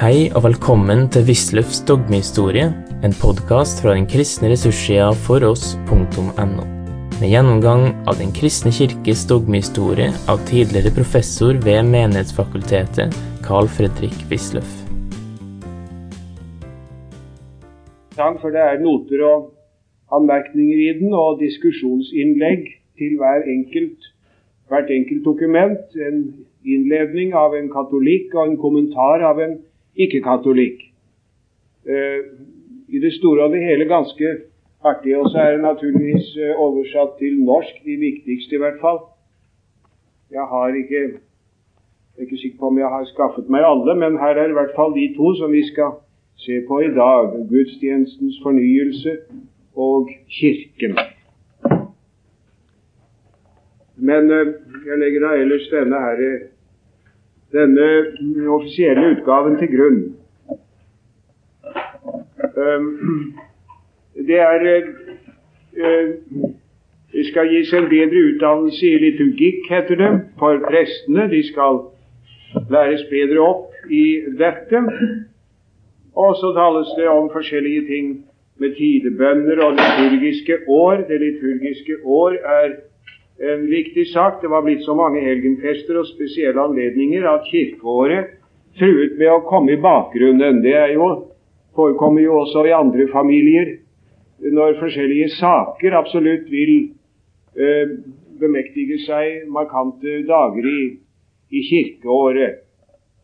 Hei 0.00 0.30
og 0.32 0.46
velkommen 0.46 1.10
til 1.12 1.26
Wisløffs 1.28 1.82
dogmehistorie, 1.84 2.70
en 3.04 3.14
podkast 3.20 3.82
fra 3.84 3.92
den 3.92 4.06
kristne 4.08 4.48
ressurssida 4.48 5.10
foross.no. 5.26 6.64
Med 7.18 7.28
gjennomgang 7.28 7.84
av 8.08 8.16
Den 8.16 8.32
kristne 8.32 8.72
kirkes 8.72 9.26
dogmehistorie 9.28 10.08
av 10.24 10.40
tidligere 10.48 10.94
professor 10.96 11.60
ved 11.66 11.84
Menighetsfakultetet, 11.92 13.12
Carl 13.44 13.68
Fredrik 13.68 14.16
Wisløff. 14.32 14.72
For 18.16 18.56
det 18.56 18.64
er 18.70 18.80
noter 18.80 19.28
og 19.28 19.50
anmerkninger 20.16 20.80
i 20.80 20.90
den, 20.96 21.12
og 21.12 21.44
diskusjonsinnlegg 21.44 22.70
til 22.96 23.20
hver 23.20 23.44
enkelt, 23.44 24.14
hvert 24.72 24.88
enkelt 24.88 25.26
dokument. 25.28 25.84
En 25.92 26.30
innledning 26.64 27.36
av 27.36 27.52
en 27.52 27.68
katolikk 27.68 28.32
og 28.32 28.46
en 28.48 28.62
kommentar 28.64 29.28
av 29.28 29.44
en 29.44 29.60
ikke-katolikk. 29.96 30.82
Uh, 31.86 32.20
I 32.88 32.98
det 32.98 33.12
store 33.18 33.44
og 33.44 33.52
det 33.54 33.62
hele 33.64 33.84
ganske 33.84 34.36
artig. 34.84 35.16
Og 35.16 35.30
så 35.30 35.38
er 35.38 35.52
det 35.52 35.62
naturligvis 35.62 36.36
uh, 36.36 36.60
oversatt 36.66 37.18
til 37.18 37.40
norsk, 37.44 37.74
de 37.84 37.96
viktigste 37.96 38.54
i 38.54 38.62
hvert 38.62 38.80
fall. 38.80 39.00
Jeg 40.30 40.46
har 40.52 40.68
ikke 40.82 41.02
jeg 42.20 42.26
er 42.26 42.28
ikke 42.28 42.42
sikker 42.42 42.58
på 42.58 42.66
om 42.66 42.78
jeg 42.78 42.88
har 42.92 43.04
skaffet 43.08 43.46
meg 43.48 43.64
alle, 43.64 43.94
men 43.96 44.18
her 44.18 44.36
er 44.36 44.50
i 44.50 44.52
hvert 44.52 44.74
fall 44.76 44.90
de 44.92 45.06
to 45.16 45.30
som 45.38 45.52
vi 45.52 45.62
skal 45.72 45.94
se 46.36 46.58
på 46.68 46.80
i 46.84 46.90
dag. 46.92 47.30
Gudstjenestens 47.48 48.40
fornyelse 48.42 49.16
og 49.76 50.10
Kirken. 50.28 50.98
Men 53.96 54.30
uh, 54.30 54.52
jeg 54.86 54.98
legger 54.98 55.26
da 55.26 55.30
ellers 55.40 55.68
denne 55.72 56.02
her 56.06 56.20
denne 57.52 57.86
offisielle 58.48 59.10
utgaven 59.14 59.58
til 59.58 59.70
grunn. 59.74 60.00
Um, 62.56 63.34
det 64.14 64.40
er 64.40 64.58
Det 67.12 67.26
skal 67.26 67.48
gis 67.50 67.72
en 67.74 67.88
bedre 67.90 68.20
utdannelse 68.28 68.86
i 68.86 68.98
liturgikk, 69.02 69.64
heter 69.70 69.96
det, 69.98 70.10
for 70.38 70.60
prestene. 70.68 71.24
De 71.30 71.40
skal 71.48 71.80
læres 72.70 73.02
bedre 73.10 73.40
opp 73.42 73.90
i 73.90 74.20
dette. 74.38 74.82
Og 76.14 76.36
så 76.38 76.52
tales 76.54 76.92
det 76.98 77.08
om 77.08 77.30
forskjellige 77.32 77.86
ting 77.86 78.06
med 78.60 78.74
tidebønner 78.78 79.64
og 79.64 79.72
liturgiske 79.80 80.56
år. 80.68 81.02
Det 81.08 81.20
liturgiske 81.20 81.96
år 82.04 82.30
er 82.30 82.76
en 83.40 83.66
viktig 83.66 84.06
sak. 84.12 84.40
Det 84.42 84.48
var 84.48 84.62
blitt 84.62 84.84
så 84.84 84.94
mange 84.94 85.22
helgenfester 85.24 86.00
og 86.00 86.08
spesielle 86.10 86.60
anledninger 86.60 87.26
at 87.28 87.48
kirkeåret 87.48 88.36
truet 88.78 89.16
med 89.18 89.32
å 89.32 89.44
komme 89.48 89.74
i 89.74 89.80
bakgrunnen. 89.80 90.62
Det 90.64 90.76
jo, 90.94 91.08
forekommer 91.76 92.24
jo 92.24 92.40
også 92.42 92.66
i 92.68 92.76
andre 92.76 93.08
familier 93.12 93.76
når 94.40 94.78
forskjellige 94.80 95.34
saker 95.36 95.96
absolutt 95.98 96.46
vil 96.52 96.74
eh, 97.56 97.96
bemektige 98.40 99.00
seg 99.04 99.48
markante 99.52 100.22
dager 100.28 100.68
i, 100.68 100.84
i 101.52 101.64
kirkeåret. 101.68 102.62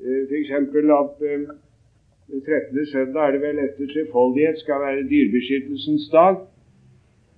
Eh, 0.00 0.26
F.eks. 0.26 0.52
at 0.52 1.24
eh, 1.24 1.46
den 2.26 2.42
13. 2.42 2.86
søndag 2.90 3.28
er 3.28 3.36
det 3.36 3.42
vel 3.44 3.62
etter 3.62 3.92
trefoldighet 3.92 4.60
skal 4.60 4.82
være 4.82 5.06
dyrebeskyttelsens 5.08 6.08
dag. 6.12 6.42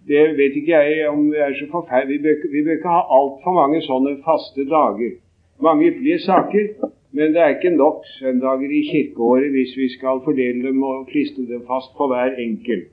Det 0.09 0.25
vet 0.39 0.55
ikke 0.56 0.73
jeg 0.73 1.09
om 1.09 1.27
det 1.31 1.41
er 1.45 1.55
så 1.59 1.67
forferdelig. 1.70 2.20
Vi 2.53 2.62
bør, 2.64 2.77
ikke 2.78 2.95
ha 2.97 3.03
altfor 3.19 3.53
mange 3.61 3.81
sånne 3.84 4.15
faste 4.25 4.65
dager. 4.70 5.19
Mange 5.61 5.91
ypperlige 5.91 6.23
saker, 6.25 6.69
men 7.12 7.34
det 7.34 7.41
er 7.42 7.56
ikke 7.56 7.75
nok 7.77 8.06
søndager 8.19 8.73
i 8.78 8.83
kirkeåret 8.91 9.50
hvis 9.53 9.77
vi 9.77 9.89
skal 9.97 10.23
fordele 10.25 10.69
dem 10.69 10.83
og 10.83 11.06
klistre 11.11 11.45
dem 11.50 11.65
fast 11.69 11.92
på 11.98 12.09
hver 12.09 12.38
enkelt, 12.38 12.88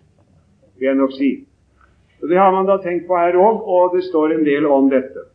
vil 0.79 0.89
jeg 0.89 0.95
nok 0.95 1.13
si. 1.19 1.31
Og 2.22 2.29
Det 2.29 2.38
har 2.38 2.51
man 2.51 2.66
da 2.66 2.78
tenkt 2.84 3.07
på 3.07 3.16
her 3.16 3.35
òg, 3.38 3.63
og 3.63 3.95
det 3.95 4.03
står 4.03 4.35
en 4.35 4.45
del 4.45 4.66
om 4.66 4.89
dette. 4.89 5.28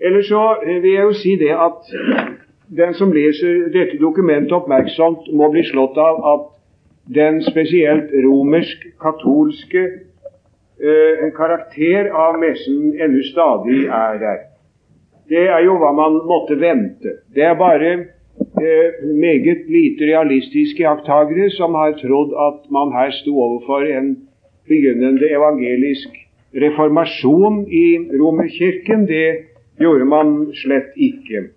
Ellers 0.00 0.26
så 0.26 0.44
vil 0.64 0.92
jeg 0.92 1.02
jo 1.02 1.12
si 1.12 1.36
det 1.36 1.52
at 1.54 1.92
den 2.76 2.94
som 2.94 3.12
leser 3.12 3.68
dette 3.72 4.00
dokumentet 4.00 4.52
oppmerksomt, 4.52 5.28
må 5.32 5.50
bli 5.52 5.62
slått 5.68 5.96
av 5.96 6.24
at 6.34 6.48
den 7.14 7.42
spesielt 7.42 8.10
romersk-katolske 8.24 9.82
eh, 10.82 11.28
karakter 11.36 12.10
av 12.10 12.38
messen 12.42 12.92
ennå 13.00 13.22
stadig 13.30 13.84
er 13.86 14.18
der. 14.22 14.40
Det 15.28 15.46
er 15.48 15.62
jo 15.64 15.78
hva 15.80 15.92
man 15.96 16.18
måtte 16.28 16.58
vente. 16.60 17.18
Det 17.34 17.44
er 17.46 17.54
bare 17.58 17.92
eh, 17.92 18.98
meget 19.14 19.68
lite 19.70 20.10
realistiske 20.10 20.82
iakttagere 20.82 21.50
som 21.56 21.74
har 21.78 21.94
trodd 22.02 22.34
at 22.48 22.68
man 22.70 22.92
her 22.96 23.14
sto 23.22 23.38
overfor 23.46 23.86
en 23.86 24.16
begynnende 24.68 25.30
evangelisk 25.30 26.20
reformasjon 26.54 27.64
i 27.70 27.86
Romerkirken. 28.20 29.06
Det 29.08 29.26
gjorde 29.80 30.04
man 30.04 30.36
slett 30.54 30.92
ikke. 30.96 31.48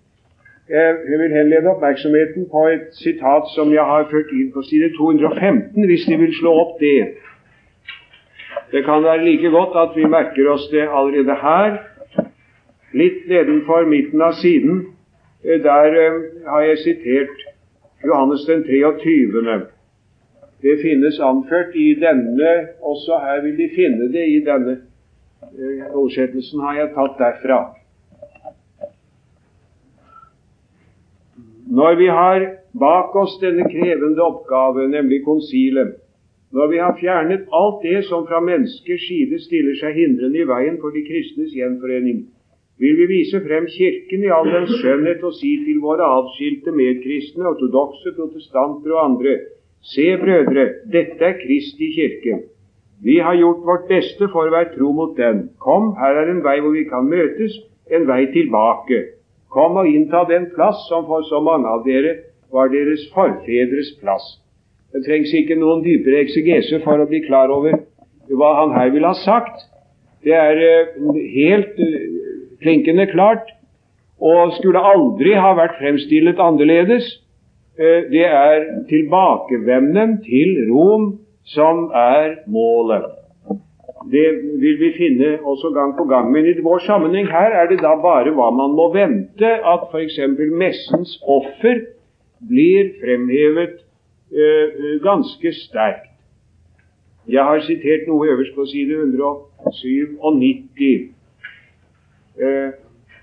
Jeg 0.68 1.18
vil 1.20 1.30
henlede 1.36 1.70
oppmerksomheten 1.70 2.48
på 2.50 2.64
et 2.74 2.88
sitat 2.98 3.44
som 3.54 3.70
jeg 3.70 3.84
har 3.86 4.08
ført 4.10 4.32
inn 4.34 4.48
på 4.54 4.64
side 4.66 4.88
215, 4.96 5.84
hvis 5.86 6.06
De 6.10 6.16
vil 6.18 6.32
slå 6.34 6.54
opp 6.62 6.80
det. 6.80 7.12
Det 8.70 8.84
kan 8.84 9.04
være 9.04 9.24
like 9.24 9.50
godt 9.50 9.76
at 9.82 9.96
vi 9.96 10.04
merker 10.04 10.50
oss 10.50 10.68
det 10.70 10.88
allerede 10.88 11.34
her, 11.42 11.76
litt 12.92 13.26
nedenfor 13.30 13.86
midten 13.86 14.22
av 14.22 14.34
siden. 14.40 14.86
Eh, 15.44 15.60
der 15.62 15.96
eh, 16.02 16.20
har 16.50 16.62
jeg 16.66 16.78
sitert 16.78 17.44
Johannes 18.04 18.46
den 18.48 18.64
23. 18.64 19.60
Det 20.62 20.78
finnes 20.82 21.20
anført 21.20 21.74
i 21.74 21.94
denne 22.00 22.52
Også 22.82 23.18
her 23.22 23.42
vil 23.44 23.58
De 23.58 23.68
finne 23.74 24.08
det 24.12 24.24
i 24.32 24.40
denne 24.44 24.78
eh, 25.42 25.84
oversettelsen 25.92 26.60
har 26.60 26.78
jeg 26.80 26.94
tatt 26.94 27.18
derfra. 27.20 27.60
Når 31.66 31.94
vi 31.94 32.06
har 32.06 32.48
bak 32.80 33.14
oss 33.16 33.38
denne 33.42 33.66
krevende 33.70 34.22
oppgave, 34.22 34.88
nemlig 34.88 35.22
konsilet, 35.24 35.96
når 36.56 36.70
vi 36.72 36.78
har 36.80 36.96
fjernet 37.00 37.50
alt 37.60 37.82
det 37.84 37.98
som 38.08 38.24
fra 38.28 38.40
menneskers 38.40 39.02
side 39.08 39.38
stiller 39.44 39.76
seg 39.80 39.98
hindrende 40.00 40.40
i 40.40 40.48
veien 40.48 40.78
for 40.80 40.94
de 40.94 41.02
kristnes 41.04 41.52
gjenforening, 41.52 42.22
vil 42.80 42.96
vi 43.00 43.06
vise 43.10 43.40
frem 43.44 43.66
Kirken 43.72 44.24
i 44.24 44.32
all 44.32 44.48
dens 44.52 44.72
skjønnhet 44.80 45.24
og 45.24 45.34
si 45.36 45.52
til 45.66 45.82
våre 45.84 46.08
avskilte 46.18 46.72
medkristne, 46.76 47.44
ortodokse, 47.50 48.12
protestanter 48.16 48.96
og 48.96 49.02
andre, 49.04 49.34
se, 49.92 50.06
brødre, 50.20 50.64
dette 50.92 51.24
er 51.24 51.36
Kristi 51.40 51.90
kirke. 51.94 52.38
Vi 53.04 53.18
har 53.18 53.36
gjort 53.36 53.64
vårt 53.68 53.88
beste 53.88 54.28
for 54.32 54.48
å 54.48 54.54
være 54.54 54.72
tro 54.76 54.92
mot 54.96 55.12
den. 55.16 55.50
Kom, 55.60 55.92
her 56.00 56.22
er 56.22 56.32
en 56.32 56.42
vei 56.44 56.56
hvor 56.64 56.72
vi 56.72 56.86
kan 56.88 57.08
møtes, 57.08 57.58
en 57.92 58.08
vei 58.08 58.24
tilbake. 58.32 59.02
Kom 59.52 59.76
og 59.76 59.88
innta 59.88 60.24
den 60.28 60.48
plass 60.56 60.86
som 60.88 61.04
for 61.08 61.24
så 61.28 61.42
mange 61.44 61.68
av 61.68 61.84
dere 61.84 62.16
var 62.52 62.72
deres 62.72 63.04
forfedres 63.12 63.92
plass. 64.00 64.24
Det 64.96 65.02
trengs 65.04 65.32
ikke 65.36 65.58
noen 65.60 65.82
dypere 65.84 66.22
eksegese 66.24 66.78
for 66.80 67.02
å 67.02 67.08
bli 67.10 67.20
klar 67.26 67.50
over 67.52 67.74
hva 68.32 68.52
han 68.62 68.72
her 68.72 68.94
vil 68.94 69.04
ha 69.04 69.12
sagt. 69.20 69.66
Det 70.24 70.32
er 70.32 70.56
eh, 70.56 70.94
helt 71.34 71.76
eh, 71.84 71.98
klinkende 72.64 73.04
klart 73.10 73.52
og 74.16 74.54
skulle 74.56 74.80
aldri 74.80 75.34
ha 75.36 75.52
vært 75.58 75.76
fremstillet 75.82 76.40
annerledes. 76.40 77.10
Eh, 77.76 78.08
det 78.08 78.24
er 78.24 78.64
tilbakevenden 78.88 80.16
til 80.24 80.64
Rom 80.70 81.10
som 81.52 81.90
er 81.92 82.40
målet. 82.48 83.12
Det 84.08 84.26
vil 84.62 84.80
vi 84.80 84.92
finne 84.96 85.34
også 85.44 85.74
gang 85.76 85.92
på 85.98 86.08
gang. 86.08 86.32
Men 86.32 86.48
i 86.48 86.56
vår 86.64 86.86
sammenheng 86.88 87.28
her 87.28 87.52
er 87.52 87.68
det 87.68 87.82
da 87.84 87.92
bare 88.00 88.32
hva 88.32 88.48
man 88.54 88.72
må 88.78 88.88
vente 88.96 89.50
at 89.60 89.90
f.eks. 89.92 90.22
messens 90.56 91.18
offer 91.20 91.84
blir 92.48 92.94
fremhevet 93.02 93.82
ganske 95.02 95.52
sterkt. 95.52 96.10
Jeg 97.28 97.44
har 97.44 97.60
sitert 97.60 98.06
noe 98.06 98.28
øverst 98.28 98.54
på 98.54 98.66
side 98.66 98.92
197. 98.92 101.10
Uh, 102.36 102.70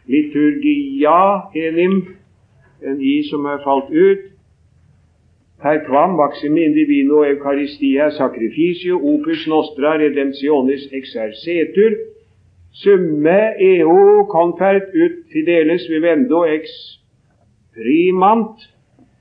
liturgia 0.07 1.41
enim, 1.55 2.07
en 2.83 3.01
i 3.01 3.23
som 3.29 3.45
er 3.45 3.57
falt 3.63 3.89
ut, 3.91 4.33
Per 5.63 5.79
quam 5.88 6.17
maxime 6.19 6.65
indivino 6.67 7.21
eucharistia 7.23 8.09
sacrificio 8.11 8.97
opus 9.00 9.45
nostra 9.47 9.94
redemptionis 10.01 10.89
exercetur 10.91 11.94
summe 12.81 13.38
eo 13.67 14.25
confert 14.27 14.89
ut 14.91 15.21
fideles 15.31 15.85
vivendo 15.89 16.44
ex 16.44 16.73
primant 17.77 18.59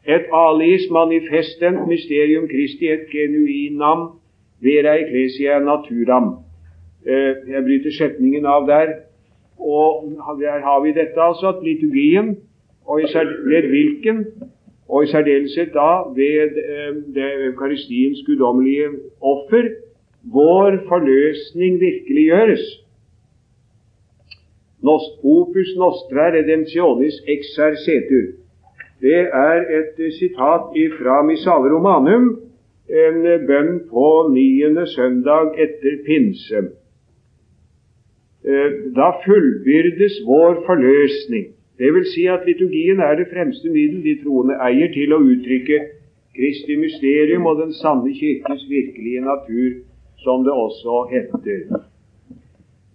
et 0.07 0.25
alis 0.33 0.89
manifestent 0.91 1.87
mysterium 1.87 2.49
Christi 2.51 2.89
et 2.91 3.07
genuinam 3.13 4.09
vera 4.63 4.97
ecclesia 4.99 5.59
naturam. 5.59 6.39
Eh, 7.07 7.35
jeg 7.51 7.65
bryter 7.67 7.95
setningen 7.99 8.47
av 8.47 8.67
der. 8.67 8.95
Og 9.59 10.11
der 10.41 10.59
har 10.67 10.81
vi 10.83 10.93
dette, 10.93 11.21
altså, 11.21 11.49
at 11.55 11.63
liturgien, 11.63 12.37
og 12.87 13.03
især 13.03 13.25
hvilken, 13.71 14.27
og 14.89 15.05
i 15.05 15.07
særdeleshet 15.07 15.71
da 15.75 15.91
ved 16.17 16.59
eh, 16.63 16.95
det 17.15 17.29
eukaristiens 17.47 18.23
guddommelige 18.27 18.89
offer, 19.21 19.69
vår 20.23 20.79
forløsning 20.89 21.81
virkeliggjøres. 21.81 22.65
Opus 24.83 25.71
nostra 25.79 26.31
redemptionis 26.35 27.15
exercetur. 27.29 28.42
Det 29.03 29.23
er 29.35 29.65
et 29.79 29.97
sitat 30.15 30.77
fra 30.99 31.23
Missale 31.27 31.73
Romanum, 31.75 32.29
en 32.89 33.25
bønn 33.49 33.73
på 33.91 34.07
niende 34.35 34.87
søndag 34.87 35.57
etter 35.65 35.97
pinse. 36.07 36.63
Eh, 38.43 38.71
da 38.97 39.09
fullbyrdes 39.25 40.21
vår 40.27 40.63
forløsning. 40.67 41.47
Det 41.79 41.95
vil 41.95 42.07
si 42.15 42.27
at 42.27 42.47
liturgien 42.47 43.01
er 43.01 43.15
det 43.19 43.31
fremste 43.33 43.71
middel 43.71 44.03
de 44.05 44.17
troende 44.23 44.59
eier 44.67 44.91
til 44.95 45.15
å 45.15 45.23
uttrykke 45.23 45.79
Kristi 46.37 46.77
mysterium 46.81 47.47
og 47.47 47.59
den 47.61 47.73
sanne 47.77 48.13
kirkes 48.17 48.63
virkelige 48.69 49.21
natur, 49.21 49.83
som 50.25 50.45
det 50.47 50.53
også 50.53 51.09
heter. 51.11 51.83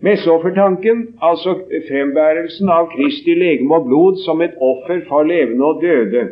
Messeoffertanken, 0.02 1.08
altså 1.22 1.56
frembærelsen 1.88 2.70
av 2.70 2.92
Kristi 2.92 3.34
legeme 3.34 3.80
og 3.80 3.88
blod 3.90 4.20
som 4.26 4.42
et 4.46 4.54
offer 4.62 5.02
for 5.08 5.26
levende 5.26 5.66
og 5.66 5.82
døde, 5.82 6.28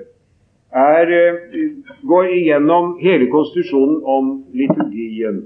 er, 0.75 1.11
eh, 1.19 1.71
går 2.07 2.23
igjennom 2.35 2.97
hele 3.01 3.29
konstitusjonen 3.31 4.01
om 4.03 4.43
liturgien. 4.53 5.43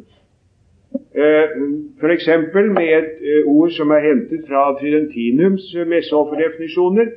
Eh, 1.16 1.48
F.eks. 2.02 2.28
med 2.54 2.88
et 2.98 3.12
eh, 3.22 3.48
ord 3.48 3.72
som 3.72 3.92
er 3.92 4.04
hentet 4.10 4.48
fra 4.48 4.76
Tridentinums 4.80 5.76
messeofferdefinisjoner, 5.88 7.12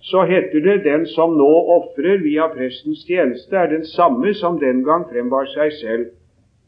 så 0.00 0.22
heter 0.22 0.60
det 0.60 0.84
'den 0.84 1.06
som 1.06 1.30
nå 1.30 1.52
ofrer 1.78 2.22
via 2.22 2.46
prestens 2.48 3.04
tjeneste, 3.08 3.56
er 3.56 3.66
den 3.66 3.84
samme 3.84 4.34
som 4.34 4.58
den 4.58 4.84
gang 4.84 5.04
frembar 5.12 5.44
seg 5.44 5.72
selv 5.72 6.06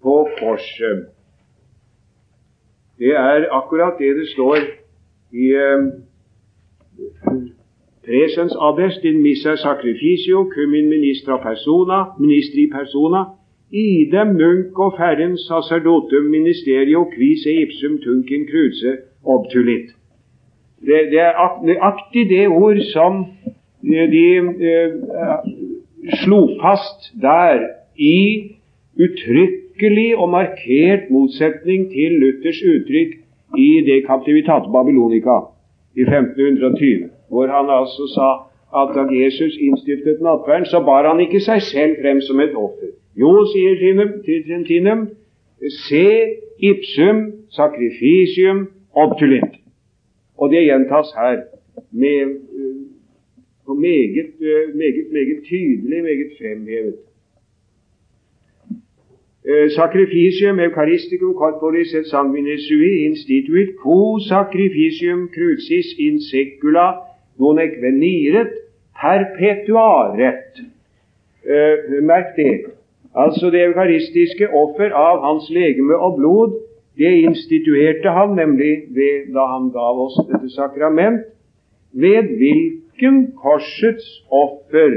på 0.03 0.29
korset'. 0.41 1.16
Det 2.99 3.13
er 3.13 3.47
akkurat 3.53 3.99
det 3.99 4.17
det 4.17 4.29
står 4.29 4.57
i 5.33 5.47
eh, 5.65 5.81
Presens 8.07 8.55
adest 8.69 9.05
in 9.05 9.23
missa 9.23 9.57
sacrificio 9.57 10.45
cum 10.55 10.75
in 10.75 10.89
ministra 10.89 11.37
persona, 11.43 12.05
ministri 12.21 12.71
persona, 12.71 13.25
nunc 14.25 14.79
og 14.79 14.95
ferren 14.99 15.37
sacerdotum 15.39 16.31
ministerio 16.31 17.05
quis 17.05 17.47
e 17.47 17.53
ipsum 17.63 17.99
tunken 17.99 18.47
cruce 18.51 18.99
obtulit. 19.25 19.91
Det, 20.81 21.11
det 21.11 21.21
er 21.21 21.65
nøyaktig 21.65 22.29
det 22.31 22.49
ord 22.49 22.81
som 22.93 23.27
de 23.83 24.29
eh, 24.71 24.91
slo 26.23 26.49
fast 26.63 27.11
der 27.21 27.59
i 27.97 28.51
uttrykk 28.95 29.66
uttrykkelig 29.77 30.17
og 30.17 30.29
markert 30.31 31.11
motsetning 31.11 31.91
til 31.93 32.13
Luthers 32.21 32.63
uttrykk 32.63 33.11
i 33.59 33.81
det 33.87 34.05
Captivitat 34.07 34.63
Babylonica 34.73 35.37
i 35.97 36.01
1520, 36.01 37.11
hvor 37.29 37.47
han 37.47 37.69
altså 37.71 38.05
sa 38.17 38.29
at 38.81 38.89
da 38.97 39.03
Jesus 39.13 39.57
innstiftet 39.61 40.21
nattverden, 40.21 40.67
så 40.67 40.81
bar 40.81 41.09
han 41.09 41.21
ikke 41.21 41.41
seg 41.41 41.63
selv 41.63 41.97
frem 42.03 42.21
som 42.21 42.41
et 42.41 42.55
offer. 42.55 42.91
Jo, 43.17 43.45
sier 43.53 43.77
Tintinem, 44.25 45.09
se 45.89 46.07
ipsum 46.59 47.33
sacrificium 47.51 48.69
obtulit. 48.93 49.61
Og 50.39 50.51
det 50.51 50.65
gjentas 50.69 51.13
her 51.17 51.41
med, 51.93 52.41
på 53.67 53.75
meget, 53.75 54.27
meget, 54.75 55.07
meget 55.13 55.39
tydelig, 55.49 56.03
meget 56.03 56.33
fremhevet. 56.39 57.06
Eh, 59.49 59.69
sacrificium 59.71 60.59
eucharisticum 60.59 61.35
corporis 61.39 61.95
et 61.95 62.07
sanguinis 62.11 62.65
sui 62.67 63.07
instituit 63.07 63.77
quo 63.79 64.19
sacrificium 64.19 65.29
crucis 65.29 65.93
in 65.99 66.19
secula 66.19 66.87
non 67.39 67.57
veniret 67.57 68.51
perpetuaret. 69.01 70.65
Eh, 71.47 72.03
merk 72.03 72.35
det. 72.37 72.73
Altså 73.15 73.51
det 73.51 73.63
eukaristiske 73.69 74.49
offer 74.51 74.91
av 74.91 75.23
hans 75.23 75.47
legeme 75.51 75.95
og 75.95 76.17
blod, 76.19 76.59
det 76.99 77.13
instituerte 77.23 78.11
han 78.11 78.35
nemlig 78.35 78.83
ved, 78.91 79.31
da 79.35 79.47
han 79.47 79.71
gav 79.71 80.01
oss 80.09 80.19
dette 80.27 80.51
sakrament, 80.57 81.23
ved 81.93 82.35
hvilken 82.41 83.33
korsets 83.39 84.11
offer 84.31 84.91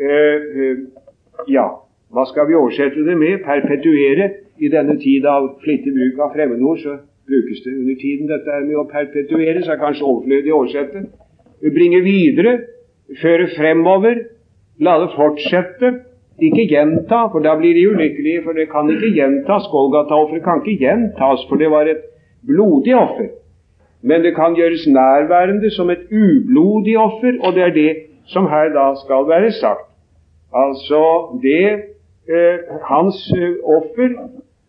eh, 0.00 0.42
eh, 0.58 0.76
Ja, 1.48 1.83
hva 2.14 2.24
skal 2.30 2.46
vi 2.48 2.54
oversette 2.54 3.02
det 3.06 3.16
med? 3.18 3.42
Perpetuere. 3.42 4.30
I 4.62 4.70
denne 4.70 4.94
tid 5.02 5.24
av 5.26 5.48
flittig 5.64 5.90
bruk 5.96 6.20
av 6.22 6.34
fremmedord 6.36 6.78
så 6.78 6.96
brukes 7.26 7.62
det 7.64 7.72
under 7.74 7.96
tiden 7.98 8.28
dette 8.30 8.52
er 8.54 8.66
med 8.68 8.78
å 8.78 8.84
perpetuere, 8.86 9.62
så 9.64 9.74
er 9.74 9.80
kanskje 9.80 10.06
overflødig 10.06 10.52
å 10.52 10.60
oversette. 10.60 11.02
Bringe 11.74 12.00
videre, 12.04 12.52
føre 13.22 13.48
fremover, 13.56 14.20
la 14.78 14.98
det 15.02 15.14
fortsette. 15.16 15.90
Ikke 16.42 16.66
gjenta, 16.66 17.28
for 17.32 17.42
da 17.42 17.54
blir 17.58 17.76
de 17.78 17.86
ulykkelige, 17.90 18.42
for 18.44 18.58
det 18.58 18.66
kan 18.70 18.90
ikke 18.90 19.12
gjentas. 19.14 19.68
Golgata-offeret 19.70 20.42
kan 20.44 20.62
ikke 20.62 20.82
gjentas, 20.82 21.44
for 21.48 21.62
det 21.62 21.70
var 21.70 21.90
et 21.90 22.02
blodig 22.46 22.94
offer. 22.98 23.30
Men 24.02 24.22
det 24.22 24.34
kan 24.36 24.56
gjøres 24.58 24.86
nærværende 24.90 25.70
som 25.72 25.90
et 25.90 26.06
ublodig 26.10 26.98
offer, 26.98 27.38
og 27.40 27.54
det 27.54 27.66
er 27.68 27.74
det 27.74 27.92
som 28.30 28.46
her 28.50 28.70
da 28.74 28.90
skal 29.02 29.26
være 29.30 29.52
sagt. 29.56 29.86
Altså 30.54 31.02
det 31.42 31.93
hans 32.88 33.32
eh, 33.36 33.54
offer 33.64 34.10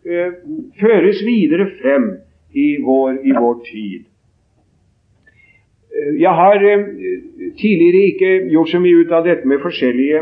eh, 0.04 0.32
føres 0.80 1.26
videre 1.26 1.66
frem 1.80 2.18
i 2.52 2.76
vår, 2.84 3.12
i 3.24 3.32
vår 3.32 3.54
tid. 3.64 4.04
Jeg 6.20 6.30
har 6.30 6.58
tidligere 7.60 8.06
ikke 8.12 8.48
gjort 8.52 8.68
så 8.68 8.78
mye 8.84 8.96
ut 9.00 9.12
av 9.16 9.24
dette 9.24 9.48
med 9.48 9.62
forskjellige 9.62 10.20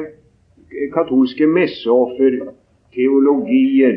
katolske 0.94 1.46
messeofferteologier. 1.50 3.96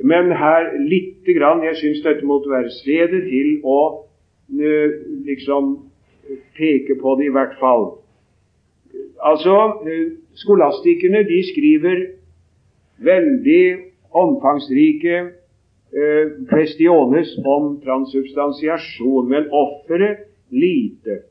Men 0.00 0.32
her 0.32 0.72
lite 0.80 1.32
grann 1.36 1.62
Jeg 1.62 1.76
syns 1.76 2.00
dette 2.06 2.26
måtte 2.26 2.50
være 2.50 2.70
stedet 2.72 3.22
til 3.28 3.60
å 3.64 4.06
liksom 5.28 5.76
peke 6.56 6.94
på 7.00 7.14
det, 7.20 7.24
i 7.28 7.34
hvert 7.36 7.56
fall. 7.60 7.84
Altså, 9.20 9.72
Skolastikerne 10.34 11.24
de 11.28 11.42
skriver 11.52 12.06
veldig 13.04 13.64
omfangsrike 14.14 15.16
eh, 15.20 16.32
questiones 16.50 17.36
om 17.44 17.78
transubstansiasjon, 17.84 19.28
men 19.28 19.48
offeret 19.50 20.26
lite. 20.50 21.22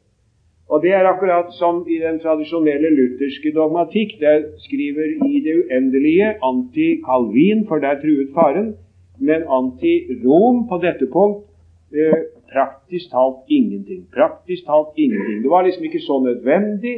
Og 0.69 0.81
Det 0.81 0.91
er 0.91 1.05
akkurat 1.05 1.51
som 1.53 1.83
i 1.87 1.99
den 2.01 2.19
tradisjonelle 2.19 2.89
lutherske 2.97 3.51
dogmatikk. 3.55 4.15
Der 4.19 4.37
skriver 4.65 5.07
i 5.27 5.41
det 5.45 5.55
uendelige 5.61 6.29
anti-Calvin, 6.49 7.67
for 7.67 7.77
der 7.83 7.99
truet 8.01 8.31
faren, 8.33 8.75
men 9.19 9.43
anti-Rom 9.59 10.67
på 10.69 10.79
dette 10.81 11.05
punkt 11.13 11.45
eh, 11.93 12.19
praktisk 12.53 13.11
talt 13.11 13.45
ingenting. 13.47 14.07
Praktisk 14.13 14.65
talt 14.65 14.97
ingenting. 14.97 15.43
Det 15.43 15.49
var 15.49 15.61
liksom 15.61 15.83
ikke 15.83 15.99
så 16.09 16.19
nødvendig, 16.29 16.95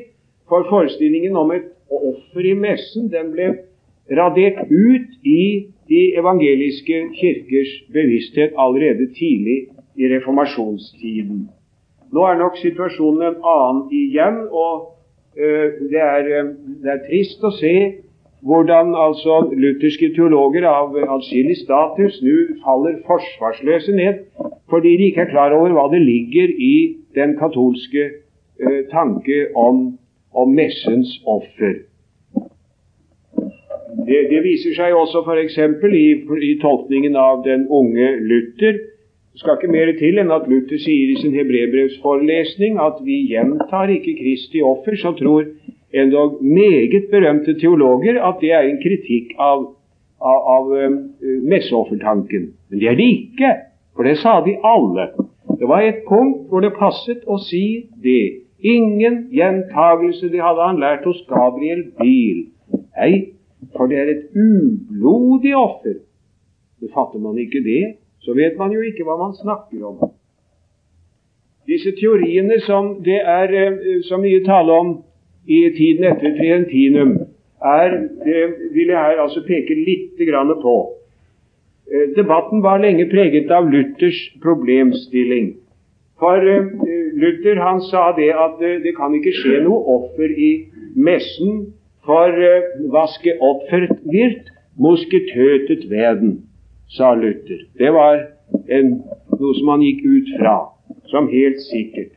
for 0.48 0.67
forestillingen 0.70 1.36
om 1.36 1.51
et 1.51 1.67
offer 1.89 2.44
i 2.46 2.53
messen 2.53 3.12
den 3.12 3.32
ble 3.34 3.48
radert 4.12 4.59
ut 4.69 5.09
i 5.25 5.67
de 5.89 6.01
evangeliske 6.17 7.01
kirkers 7.19 7.71
bevissthet 7.93 8.53
allerede 8.57 9.07
tidlig 9.13 9.57
i 9.97 10.09
reformasjonstiden. 10.15 11.50
Nå 12.13 12.25
er 12.29 12.38
nok 12.39 12.57
situasjonen 12.57 13.24
en 13.27 13.38
annen 13.53 13.85
igjen, 13.93 14.41
og 14.51 14.74
uh, 15.38 15.67
det, 15.91 16.01
er, 16.01 16.29
uh, 16.43 16.51
det, 16.83 16.91
er, 16.91 17.01
trist 17.07 17.43
å 17.43 17.51
se 17.57 17.75
hvordan 18.45 18.93
altså 18.93 19.39
lutherske 19.57 20.12
teologer 20.13 20.67
av 20.69 20.93
adskillig 21.17 21.57
status 21.63 22.19
nå 22.21 22.35
faller 22.65 23.00
forsvarsløse 23.07 23.95
ned 23.97 24.21
fordi 24.69 24.91
de 25.00 25.09
ikke 25.09 25.24
er 25.25 25.31
klar 25.31 25.53
over 25.55 25.74
hva 25.74 25.88
det 25.93 26.03
ligger 26.03 26.53
i 26.53 26.75
den 27.17 27.33
katolske 27.41 28.05
uh, 28.62 28.81
tanke 28.93 29.47
om, 29.57 29.97
om 30.33 30.55
messens 30.55 31.17
offer. 31.25 31.81
Det, 34.05 34.19
det 34.29 34.41
viser 34.45 34.75
seg 34.77 34.93
også 34.93 35.24
f.eks. 35.25 35.57
I, 35.89 36.07
i 36.50 36.51
tolkningen 36.62 37.15
av 37.17 37.41
den 37.45 37.65
unge 37.74 38.12
Luther. 38.21 38.77
Det 39.35 39.41
skal 39.41 39.57
ikke 39.57 39.71
mer 39.74 39.91
til 40.00 40.19
enn 40.21 40.31
at 40.31 40.45
Luther 40.47 40.79
sier 40.79 41.12
i 41.12 41.17
sin 41.19 41.33
hebrebrevsforelesning 41.35 42.77
at 42.79 43.01
vi 43.03 43.25
gjentar 43.31 43.91
ikke 43.91 44.13
Kristi 44.19 44.62
offer, 44.63 44.95
så 44.95 45.12
tror 45.17 45.50
endog 45.95 46.38
meget 46.43 47.09
berømte 47.12 47.57
teologer 47.59 48.21
at 48.24 48.39
det 48.41 48.53
er 48.55 48.69
en 48.69 48.79
kritikk 48.83 49.33
av, 49.39 49.65
av, 50.21 50.39
av 50.55 50.71
um, 50.71 50.97
messeoffertanken. 51.51 52.50
Men 52.69 52.79
det 52.81 52.89
er 52.91 52.97
det 53.00 53.12
ikke, 53.17 53.51
for 53.95 54.07
det 54.07 54.17
sa 54.21 54.39
de 54.45 54.55
alle. 54.63 55.09
Det 55.59 55.67
var 55.67 55.83
et 55.83 56.03
punkt 56.07 56.50
hvor 56.50 56.63
det 56.63 56.75
passet 56.79 57.24
å 57.27 57.39
si 57.43 57.88
det. 58.03 58.41
Ingen 58.65 59.25
gjentagelse. 59.35 60.31
Det 60.31 60.41
hadde 60.41 60.67
han 60.67 60.79
lært 60.81 61.05
hos 61.05 61.21
Gabriel 61.29 61.85
Biel. 62.00 62.45
Nei, 62.95 63.34
for 63.75 63.91
det 63.91 64.00
er 64.00 64.12
et 64.12 64.25
ublodig 64.36 65.55
offer. 65.55 66.00
Befatter 66.79 66.94
fatter 66.96 67.20
man 67.20 67.38
ikke 67.38 67.63
det, 67.63 67.96
så 68.20 68.34
vet 68.34 68.58
man 68.58 68.72
jo 68.72 68.82
ikke 68.82 69.03
hva 69.03 69.17
man 69.20 69.36
snakker 69.38 69.86
om. 69.86 70.12
Disse 71.67 71.96
teoriene 71.98 72.60
som 72.62 72.91
det 73.05 73.22
er 73.22 73.53
eh, 73.53 74.01
så 74.05 74.20
mye 74.22 74.44
tale 74.46 74.72
om 74.72 74.91
i 75.46 75.62
tiden 75.77 76.05
etter 76.05 76.36
Trientinum, 76.38 77.15
er, 77.65 77.96
det 78.25 78.41
vil 78.74 78.91
jeg 78.91 79.01
her 79.01 79.22
altså 79.22 79.41
peke 79.48 79.74
litt 79.74 80.20
på. 80.62 80.75
Eh, 81.89 82.13
debatten 82.17 82.62
var 82.62 82.82
lenge 82.82 83.10
preget 83.10 83.51
av 83.51 83.70
Luthers 83.70 84.20
problemstilling. 84.41 85.55
For 86.20 86.38
eh, 86.38 86.70
Luther 87.17 87.62
han 87.62 87.82
sa 87.82 88.12
det 88.17 88.32
at 88.34 88.60
det 88.60 88.94
kan 88.98 89.15
ikke 89.15 89.34
skje 89.34 89.63
noe 89.65 89.82
offer 89.98 90.29
i 90.29 90.51
messen, 90.96 91.74
for 92.05 92.39
vaske 92.93 93.38
oppført 93.41 93.97
virt, 94.12 94.51
moske 94.77 95.21
tøtet 95.31 95.89
veden, 95.89 96.38
sa 96.89 97.13
Luther. 97.15 97.65
Det 97.79 97.91
var 97.93 98.21
en, 98.69 99.00
noe 99.39 99.55
som 99.59 99.74
han 99.74 99.83
gikk 99.85 100.03
ut 100.05 100.35
fra 100.39 100.57
som 101.12 101.29
helt 101.31 101.62
sikkert. 101.65 102.13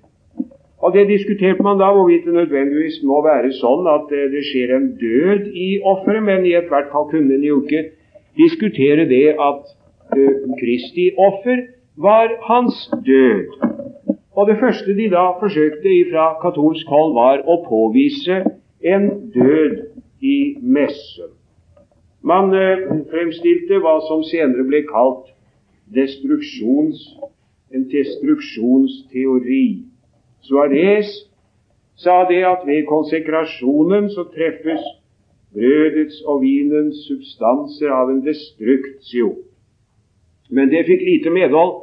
Og 0.79 0.95
Det 0.95 1.09
diskuterte 1.09 1.63
man 1.63 1.79
da 1.79 1.91
hvorvidt 1.93 2.25
det 2.25 2.35
nødvendigvis 2.35 3.01
må 3.03 3.19
være 3.27 3.51
sånn 3.59 3.89
at 3.91 4.13
eh, 4.15 4.29
det 4.31 4.45
skjer 4.47 4.75
en 4.77 4.93
død 5.01 5.49
i 5.51 5.71
offeret, 5.83 6.23
men 6.23 6.47
i 6.47 6.55
hvert 6.55 6.93
fall 6.93 7.09
kunne 7.11 7.35
en 7.35 7.47
jo 7.49 7.63
ikke 7.65 7.83
diskutere 8.39 9.09
det 9.11 9.35
at 9.35 9.65
uh, 10.15 10.55
Kristi 10.61 11.09
offer 11.19 11.65
var 11.99 12.31
hans 12.47 12.87
død. 13.07 13.59
Og 14.39 14.47
Det 14.47 14.57
første 14.61 14.95
de 14.95 15.09
da 15.11 15.25
forsøkte 15.41 15.95
fra 16.13 16.27
katolsk 16.43 16.87
hold, 16.87 17.11
var 17.19 17.43
å 17.43 17.59
påvise 17.67 18.45
en 18.83 19.09
død 19.35 19.77
i 20.21 20.57
messen. 20.63 21.35
Man 22.23 22.51
uh, 22.53 22.87
fremstilte 23.11 23.79
hva 23.83 23.99
som 24.09 24.25
senere 24.27 24.67
ble 24.67 24.83
kalt 24.89 25.31
destruksjons 25.95 27.03
en 27.75 27.89
destruksjonsteori. 27.91 29.83
Suárez 30.41 31.11
sa 31.97 32.25
det 32.29 32.45
at 32.47 32.65
ved 32.67 32.87
konsekrasjonen 32.87 34.11
så 34.11 34.25
treffes 34.33 34.85
brødets 35.53 36.23
og 36.27 36.43
vinens 36.43 37.03
substanser 37.09 37.93
av 37.93 38.11
en 38.13 38.23
destruktio. 38.25 39.35
Men 40.51 40.71
det 40.73 40.87
fikk 40.89 41.05
lite 41.05 41.33
medhold, 41.33 41.75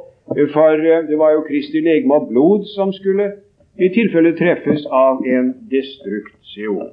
for 0.54 0.74
eh, 0.74 1.04
det 1.06 1.18
var 1.18 1.36
jo 1.36 1.44
Kristi 1.46 1.82
legeme 1.84 2.14
og 2.18 2.30
blod 2.30 2.66
som 2.74 2.92
skulle 2.92 3.32
i 3.78 3.88
tilfelle 3.92 4.32
treffes 4.36 4.86
av 4.90 5.22
en 5.26 5.52
destruksjon. 5.70 6.92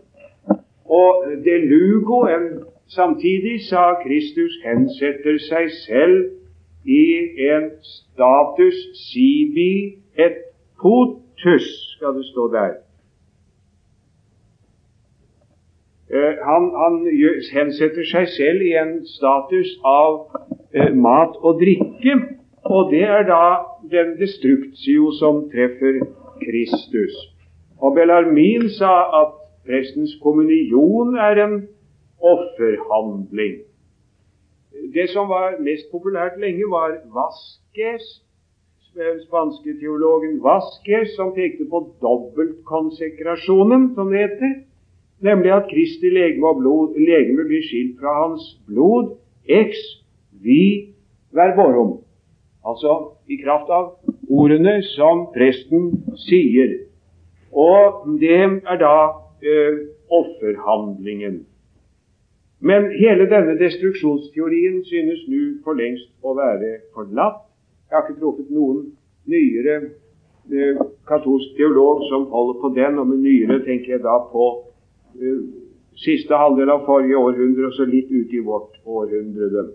Og 0.86 1.26
delugo, 1.46 2.26
en, 2.28 2.48
samtidig 2.92 3.62
sa 3.70 3.94
Kristus 4.04 4.58
hensetter 4.66 5.40
seg 5.48 5.70
selv 5.86 6.18
i 6.84 7.04
en 7.50 7.70
status 7.88 8.80
sibi 9.08 9.96
et 10.20 10.42
potus, 10.82 11.68
skal 11.96 12.18
det 12.18 12.26
stå 12.32 12.48
der. 12.52 12.74
Eh, 16.14 16.34
han, 16.46 16.68
han, 16.82 17.00
hensetter 17.54 18.06
seg 18.12 18.28
selv 18.36 18.62
i 18.62 18.74
en 18.78 18.98
status 19.08 19.72
av 19.88 20.28
eh, 20.76 20.92
mat 20.92 21.40
og 21.40 21.64
drikke, 21.64 22.20
og 22.68 22.92
det 22.92 23.08
er 23.08 23.24
da 23.32 23.46
den 23.92 24.14
destruktio 24.20 25.16
som 25.16 25.48
treffer 25.50 26.04
Kristus. 26.04 26.23
Og 27.84 27.96
Bellarmin 27.96 28.70
sa 28.70 28.94
at 29.22 29.32
prestens 29.68 30.16
kommunion 30.24 31.16
er 31.16 31.46
en 31.46 31.56
offerhandling. 32.20 33.62
Det 34.94 35.10
som 35.10 35.30
var 35.30 35.60
mest 35.60 35.92
populært 35.92 36.40
lenge, 36.40 36.66
var 36.70 36.98
Vasques, 37.16 38.06
spanske 39.26 39.74
teologen 39.80 40.40
Vasques, 40.44 41.16
som 41.16 41.34
pekte 41.36 41.66
på 41.70 41.82
dobbeltkonsekrasjonen, 42.02 43.94
som 43.96 44.12
det 44.12 44.20
heter. 44.26 44.54
Nemlig 45.24 45.52
at 45.56 45.70
Kristi 45.72 46.10
legeme 46.12 46.48
og 46.48 46.60
blod, 46.60 46.98
legeme 47.00 47.46
blir 47.48 47.64
skilt 47.64 48.00
fra 48.00 48.14
hans 48.24 48.44
blod 48.68 49.16
ex 49.48 49.80
vi 50.44 50.94
verborum. 51.32 52.02
Altså 52.66 53.16
i 53.28 53.38
kraft 53.44 53.72
av 53.72 53.94
ordene 54.30 54.80
som 54.94 55.28
presten 55.34 55.90
sier. 56.28 56.78
Og 57.54 58.06
det 58.20 58.38
er 58.40 58.78
da 58.82 58.98
eh, 59.44 59.82
offerhandlingen. 60.10 61.44
Men 62.64 62.92
hele 62.96 63.28
denne 63.28 63.58
destruksjonsteorien 63.60 64.84
synes 64.88 65.26
nå 65.28 65.42
for 65.66 65.76
lengst 65.76 66.10
å 66.24 66.36
være 66.38 66.78
forlatt. 66.96 67.44
Jeg 67.90 67.98
har 67.98 68.06
ikke 68.08 68.22
truffet 68.22 68.54
noen 68.56 68.86
nyere 69.30 69.76
eh, 69.84 70.80
katolsk 71.10 71.58
teolog 71.58 72.06
som 72.08 72.30
holder 72.32 72.62
på 72.62 72.72
den, 72.78 73.02
og 73.02 73.12
med 73.12 73.20
nyere 73.26 73.60
tenker 73.68 73.98
jeg 73.98 74.06
da 74.06 74.16
på 74.32 74.48
eh, 75.20 75.44
siste 76.00 76.40
halvdel 76.40 76.72
av 76.74 76.88
forrige 76.88 77.20
århundre 77.20 77.68
og 77.68 77.76
så 77.78 77.86
litt 77.90 78.10
ut 78.12 78.32
i 78.34 78.42
vårt 78.48 78.80
århundre. 78.86 79.68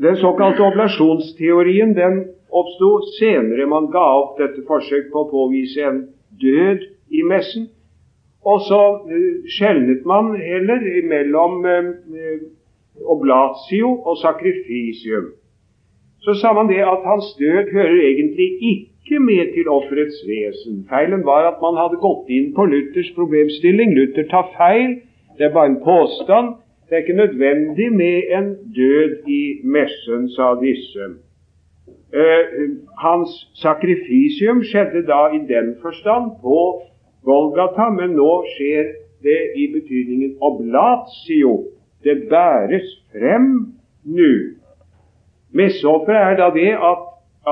Den 0.00 0.16
såkalte 0.16 0.62
oblasjonsteorien 0.62 1.94
den 1.94 2.14
oppsto 2.48 2.90
senere. 3.18 3.66
Man 3.66 3.90
ga 3.92 4.04
opp 4.22 4.38
dette 4.40 4.64
forsøk 4.68 5.10
på 5.12 5.24
å 5.24 5.30
påvise 5.30 5.84
en 5.84 6.00
død 6.40 6.86
i 7.12 7.24
messen. 7.28 7.68
Og 8.40 8.62
så 8.64 8.80
uh, 9.04 9.42
skjelnet 9.56 10.06
man 10.08 10.32
heller 10.40 10.80
mellom 11.10 11.66
uh, 11.66 12.38
oblatio 13.12 13.90
og 14.08 14.16
sakrifisium. 14.22 15.34
Så 16.24 16.34
sa 16.40 16.52
man 16.56 16.68
det 16.72 16.80
at 16.84 17.04
hans 17.04 17.34
død 17.40 17.72
hører 17.72 18.00
egentlig 18.12 18.48
ikke 18.72 19.20
med 19.20 19.52
til 19.52 19.68
offerets 19.68 20.24
vesen. 20.28 20.84
Feilen 20.88 21.24
var 21.28 21.48
at 21.52 21.60
man 21.64 21.76
hadde 21.80 22.00
gått 22.00 22.28
inn 22.28 22.50
på 22.56 22.64
Luthers 22.72 23.12
problemstilling. 23.16 23.92
Luther 23.96 24.28
tar 24.32 24.48
feil. 24.56 25.00
Det 25.36 25.48
er 25.48 25.56
bare 25.56 25.72
en 25.74 25.80
påstand. 25.84 26.59
Det 26.90 26.96
er 26.96 27.02
ikke 27.06 27.22
nødvendig 27.22 27.92
med 27.92 28.22
en 28.38 28.46
død 28.76 29.28
i 29.28 29.60
messen, 29.64 30.28
sa 30.28 30.54
disse. 30.62 31.04
Uh, 32.10 32.70
hans 32.98 33.30
sakrifisium 33.62 34.64
skjedde 34.66 35.06
da 35.06 35.20
i 35.36 35.38
den 35.54 35.76
forstand 35.82 36.30
på 36.42 36.82
Golgata, 37.24 37.86
men 37.98 38.16
nå 38.18 38.32
skjer 38.56 38.90
det 39.22 39.40
i 39.62 39.68
betydningen 39.74 40.34
oblatio. 40.40 41.52
Det 42.04 42.16
bæres 42.32 42.88
frem 43.12 43.46
nå. 44.04 44.32
Messeofferet 45.54 46.32
er 46.32 46.36
da 46.42 46.50
det 46.54 46.72
at, 46.90 47.06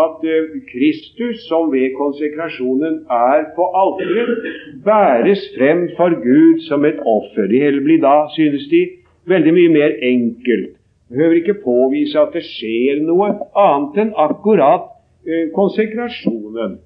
at 0.05 0.29
eh, 0.35 0.51
Kristus, 0.73 1.37
som 1.49 1.73
ved 1.73 1.95
konsekrasjonen 2.01 2.95
er 3.11 3.41
på 3.57 3.65
alteret, 3.83 4.39
bæres 4.85 5.43
frem 5.57 5.89
for 5.97 6.11
Gud 6.27 6.61
som 6.69 6.85
et 6.85 6.99
offer. 7.17 7.47
Det 7.47 7.61
hele 7.61 7.81
blir 7.87 8.01
da, 8.03 8.17
synes 8.35 8.67
de, 8.75 8.83
veldig 9.29 9.55
mye 9.55 9.73
mer 9.73 9.97
enkelt. 10.11 10.75
Behøver 11.09 11.41
ikke 11.41 11.61
påvise 11.65 12.21
at 12.21 12.35
det 12.37 12.45
skjer 12.45 13.01
noe 13.07 13.31
annet 13.57 14.01
enn 14.03 14.11
akkurat 14.21 14.91
eh, 15.25 15.49
konsekrasjonen. 15.57 16.79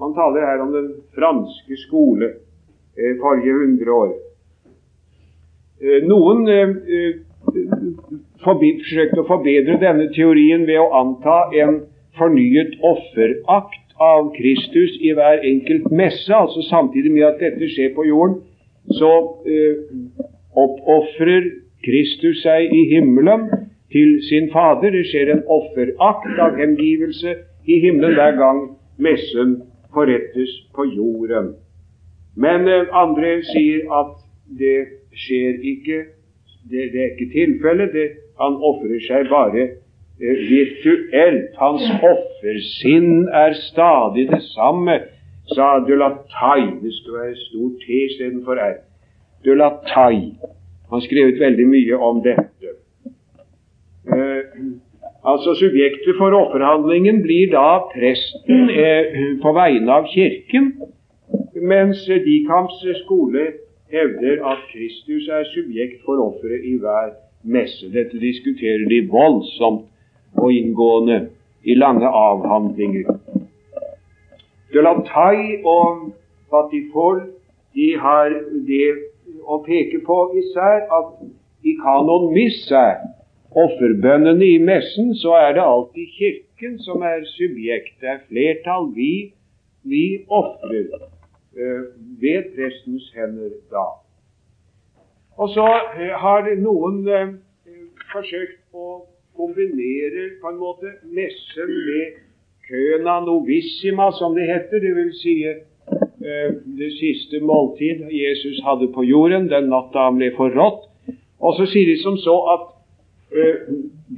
Man 0.00 0.14
taler 0.14 0.46
her 0.46 0.62
om 0.62 0.72
den 0.74 0.90
franske 1.14 1.78
skole 1.86 2.28
eh, 2.94 3.16
forrige 3.22 3.56
hundre 3.62 3.96
år. 3.98 4.12
Eh, 5.82 6.06
noen 6.06 6.46
eh, 6.50 7.16
forsøkte 8.44 9.24
å 9.24 9.26
forbedre 9.28 9.80
denne 9.82 10.06
teorien 10.14 10.66
ved 10.68 10.78
å 10.80 10.92
anta 11.00 11.38
en 11.64 11.82
fornyet 12.18 12.78
offerakt 12.86 13.82
av 14.00 14.30
Kristus 14.36 14.94
i 15.02 15.12
hver 15.14 15.42
enkelt 15.42 15.90
messe. 15.90 16.30
altså 16.34 16.62
Samtidig 16.68 17.12
med 17.12 17.26
at 17.28 17.42
dette 17.42 17.68
skjer 17.74 17.94
på 17.96 18.06
jorden, 18.06 18.40
så 18.98 19.12
eh, 19.50 19.82
oppofrer 20.54 21.50
Kristus 21.84 22.42
seg 22.42 22.72
i 22.72 22.82
himmelen 22.94 23.48
til 23.92 24.16
sin 24.28 24.50
Fader. 24.52 24.90
Det 24.90 25.04
skjer 25.10 25.32
en 25.32 25.44
offerakt 25.58 26.40
av 26.40 26.56
hengivelse 26.60 27.36
i 27.66 27.78
himmelen 27.84 28.16
hver 28.18 28.36
gang 28.40 28.64
messen 28.98 29.60
forrettes 29.94 30.52
på 30.74 30.86
jorden. 30.94 31.54
Men 32.36 32.68
eh, 32.68 32.90
andre 32.92 33.38
sier 33.52 33.86
at 34.00 34.16
det 34.58 34.78
skjer 35.24 35.60
ikke. 35.74 36.02
Det, 36.70 36.90
det 36.92 37.00
er 37.02 37.10
ikke 37.12 37.32
tilfellet. 37.32 37.96
Han 38.40 38.58
ofrer 38.70 38.98
seg 39.06 39.28
bare 39.30 39.66
eh, 39.68 40.40
virtuelt. 40.48 41.52
Hans 41.60 41.84
offersinn 42.00 43.28
er 43.44 43.54
stadig 43.68 44.26
det 44.32 44.42
samme, 44.54 44.98
sa 45.54 45.78
Dulatai. 45.86 46.80
Det 46.82 46.96
skulle 46.98 47.28
være 47.28 47.40
stor 47.44 47.70
T 47.84 48.02
istedenfor 48.08 48.58
R. 48.58 48.76
De 49.44 49.54
Han 50.90 51.00
skrevet 51.00 51.40
veldig 51.40 51.66
mye 51.68 51.98
om 51.98 52.22
dette. 52.24 52.74
Eh, 54.04 54.42
Altså 55.24 55.54
Subjektet 55.54 56.16
for 56.18 56.30
offerhandlingen 56.36 57.22
blir 57.22 57.46
da 57.52 57.68
presten 57.94 58.68
eh, 58.70 59.38
på 59.42 59.52
vegne 59.56 59.92
av 59.92 60.08
Kirken, 60.12 60.66
mens 61.72 62.02
Dikamps 62.26 62.82
skole 63.04 63.44
hevder 63.94 64.42
at 64.50 64.66
Kristus 64.72 65.30
er 65.32 65.46
subjekt 65.54 66.04
for 66.04 66.20
offeret 66.26 66.66
i 66.68 66.74
hver 66.76 67.14
messe. 67.56 67.88
Dette 67.94 68.20
diskuterer 68.20 68.84
de 68.88 69.00
voldsomt 69.08 69.88
og 70.36 70.52
inngående 70.52 71.18
i 71.64 71.74
lange 71.74 72.08
avhandlinger. 72.08 73.16
De 74.68 74.76
Delatai 74.76 75.62
og 75.64 76.12
Patifol 76.52 77.22
de 77.74 77.88
har 77.98 78.28
det 78.68 78.92
å 79.46 79.60
peke 79.66 80.00
på 80.06 80.18
især 80.40 80.86
at 80.98 81.12
i 81.64 81.74
kanon 81.80 82.32
missa 82.34 82.84
offerbønnene 83.54 84.46
i 84.46 84.58
messen, 84.58 85.14
så 85.14 85.36
er 85.38 85.54
det 85.56 85.64
alltid 85.64 86.12
Kirken 86.18 86.78
som 86.82 87.02
er 87.06 87.24
subjekt. 87.36 87.94
Det 88.00 88.10
er 88.10 88.22
flertall. 88.28 88.90
Vi, 88.96 89.32
vi 89.82 90.04
ofrer 90.28 90.90
uh, 90.98 91.82
ved 92.20 92.50
prestens 92.56 93.10
hender 93.16 93.54
da. 93.72 93.86
Og 95.38 95.50
så 95.54 95.66
uh, 95.66 96.14
har 96.24 96.50
noen 96.60 97.00
uh, 97.08 97.34
forsøkt 98.12 98.60
å 98.74 99.04
kombinere 99.38 100.28
på 100.42 100.50
en 100.50 100.60
måte 100.60 100.96
messen 101.04 101.70
med 101.88 102.20
køna 102.68 103.20
novissima, 103.26 104.10
som 104.18 104.34
det 104.34 104.48
heter. 104.50 104.82
Det 104.82 104.94
vil 104.98 105.14
si 105.20 105.38
det 106.24 106.90
siste 106.96 107.40
måltid 107.44 108.06
Jesus 108.08 108.62
hadde 108.64 108.88
på 108.94 109.04
jorden 109.04 109.50
den 109.50 109.68
natta 109.68 110.06
han 110.06 110.16
ble 110.16 110.30
forrådt. 110.38 110.86
Og 111.44 111.58
så 111.58 111.66
sier 111.68 111.90
de 111.90 111.98
som 112.00 112.16
så 112.16 112.36
at 112.54 112.70
Eh, 113.34 113.54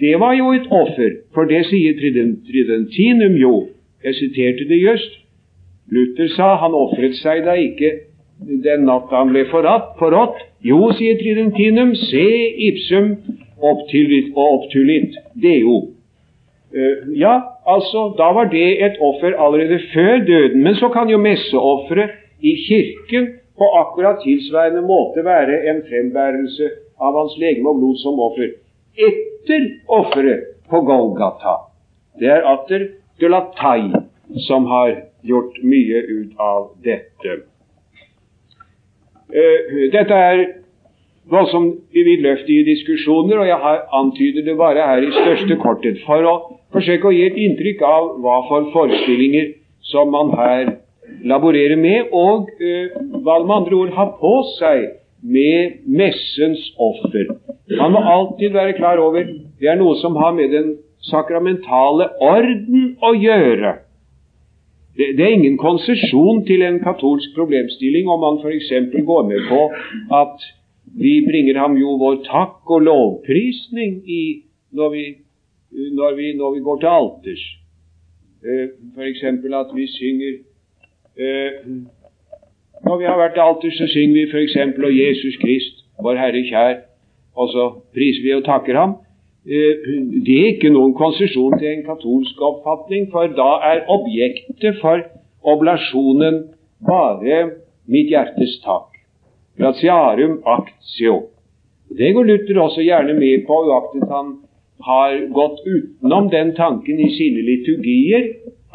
det 0.01 0.21
var 0.21 0.33
jo 0.35 0.53
et 0.53 0.67
offer, 0.71 1.11
for 1.35 1.49
det 1.49 1.63
sier 1.71 1.95
Tridentinum 1.97 3.37
jo. 3.41 3.55
Jeg 4.05 4.15
siterte 4.15 4.69
det 4.69 4.81
just. 4.83 5.13
Luther 5.91 6.29
sa 6.35 6.57
han 6.61 6.75
ofret 6.75 7.17
seg 7.17 7.45
da 7.47 7.55
ikke 7.57 7.93
den 8.65 8.85
natta 8.85 9.23
han 9.23 9.33
ble 9.33 9.47
forrådt. 9.49 10.43
Jo, 10.61 10.91
sier 10.99 11.17
Tridentinum, 11.23 11.95
se 11.95 12.27
ipsum 12.69 13.15
obtulit 13.57 14.35
og 14.35 14.59
obtulit 14.59 15.17
deo. 15.43 15.79
Uh, 16.77 17.19
ja, 17.19 17.41
altså, 17.67 18.15
da 18.19 18.29
var 18.37 18.51
det 18.53 18.85
et 18.85 18.99
offer 19.01 19.33
allerede 19.41 19.81
før 19.95 20.19
døden. 20.27 20.63
Men 20.63 20.75
så 20.75 20.89
kan 20.89 21.09
jo 21.09 21.19
messeofferet 21.19 22.11
i 22.41 22.53
kirken 22.69 23.29
på 23.59 23.65
akkurat 23.81 24.21
tilsvarende 24.25 24.83
måte 24.83 25.25
være 25.25 25.63
en 25.71 25.81
frembærelse 25.89 26.69
av 27.01 27.17
hans 27.17 27.39
legeme 27.41 27.73
og 27.73 27.81
blod 27.81 27.97
som 28.03 28.21
offer 28.21 28.53
etter 29.09 29.65
offeret 29.89 30.45
på 30.71 30.81
Golgata. 30.85 31.57
Det 32.21 32.29
er 32.33 32.45
atter 32.49 32.89
Delatai 33.21 33.93
som 34.49 34.69
har 34.69 34.93
gjort 35.25 35.57
mye 35.65 36.03
ut 36.11 36.37
av 36.41 36.71
dette. 36.85 37.41
Uh, 39.33 39.89
dette 39.93 40.23
er 40.29 40.45
voldsomt 41.31 41.79
vidløftige 41.95 42.65
diskusjoner, 42.65 43.39
og 43.43 43.47
jeg 43.49 43.79
antyder 44.01 44.45
det 44.47 44.57
bare 44.57 44.89
her 44.91 45.03
i 45.07 45.13
største 45.15 45.59
korthet 45.63 46.03
for 46.07 46.27
å 46.27 46.35
forsøke 46.75 47.09
å 47.09 47.15
gi 47.15 47.25
et 47.27 47.39
inntrykk 47.47 47.83
av 47.87 48.13
hva 48.23 48.41
for 48.49 48.69
forestillinger 48.75 49.55
som 49.91 50.11
man 50.15 50.33
her 50.39 50.77
laborerer 51.27 51.79
med, 51.79 52.13
og 52.13 52.51
eh, 52.61 52.95
hva 53.23 53.41
med 53.43 53.57
andre 53.61 53.81
ord 53.81 53.93
har 53.97 54.15
på 54.21 54.35
seg 54.57 54.87
med 55.23 55.81
messens 55.87 56.63
offer. 56.79 57.33
Man 57.79 57.95
må 57.95 58.03
alltid 58.03 58.55
være 58.55 58.77
klar 58.79 59.01
over 59.03 59.27
det 59.27 59.71
er 59.71 59.79
noe 59.81 59.97
som 59.99 60.19
har 60.21 60.35
med 60.37 60.53
den 60.55 60.77
sakramentale 61.09 62.11
orden 62.23 62.93
å 63.03 63.13
gjøre. 63.17 63.73
Det, 64.97 65.11
det 65.19 65.25
er 65.25 65.35
ingen 65.37 65.59
konsesjon 65.61 66.45
til 66.49 66.63
en 66.65 66.79
katolsk 66.85 67.35
problemstilling 67.37 68.09
om 68.09 68.23
man 68.23 68.39
f.eks. 68.43 68.71
går 69.07 69.27
med 69.29 69.49
på 69.51 69.65
at 70.21 70.47
vi 70.95 71.27
bringer 71.27 71.59
ham 71.59 71.77
jo 71.77 71.97
vår 72.01 72.23
takk 72.27 72.71
og 72.71 72.83
lovprisning 72.87 74.01
i, 74.09 74.23
når, 74.73 74.91
vi, 74.95 75.05
når, 75.93 76.15
vi, 76.15 76.33
når 76.39 76.55
vi 76.55 76.61
går 76.61 76.81
til 76.81 76.93
alters. 76.93 77.45
Eh, 78.47 78.69
f.eks. 78.95 79.23
at 79.61 79.71
vi 79.75 79.87
synger 79.87 80.33
eh, 81.19 81.53
Når 82.87 82.99
vi 82.99 83.05
har 83.05 83.17
vært 83.19 83.35
til 83.35 83.43
alters, 83.43 83.75
så 83.75 83.87
synger 83.91 84.15
vi 84.15 84.29
f.eks. 84.31 84.57
om 84.77 84.93
Jesus 84.93 85.41
Krist, 85.43 85.83
vår 86.03 86.21
Herre 86.21 86.45
kjær 86.47 86.77
og 87.37 87.53
så 87.53 87.67
priser 87.95 88.25
vi 88.25 88.35
og 88.37 88.45
takker 88.45 88.79
ham. 88.81 88.97
Eh, 89.47 89.85
det 90.27 90.37
er 90.41 90.51
ikke 90.55 90.73
noen 90.75 90.95
konsesjon 90.97 91.59
til 91.61 91.69
en 91.71 91.85
katolsk 91.87 92.41
oppfatning, 92.43 93.11
for 93.13 93.31
da 93.41 93.51
er 93.71 93.85
objektet 93.93 94.81
for 94.81 95.05
oblasjonen 95.47 96.43
bare 96.89 97.43
mitt 97.87 98.11
hjertes 98.11 98.59
takk. 98.65 98.96
Gratiarum 99.59 100.41
actio. 100.45 101.23
Det 101.89 102.13
går 102.13 102.25
Luther 102.25 102.61
også 102.61 102.83
gjerne 102.83 103.15
med 103.15 103.47
på, 103.47 103.61
uaktet 103.69 104.09
han 104.11 104.35
har 104.85 105.15
gått 105.33 105.63
utenom 105.67 106.29
den 106.31 106.53
tanken 106.57 107.01
i 107.01 107.09
sine 107.17 107.45
liturgier, 107.47 108.27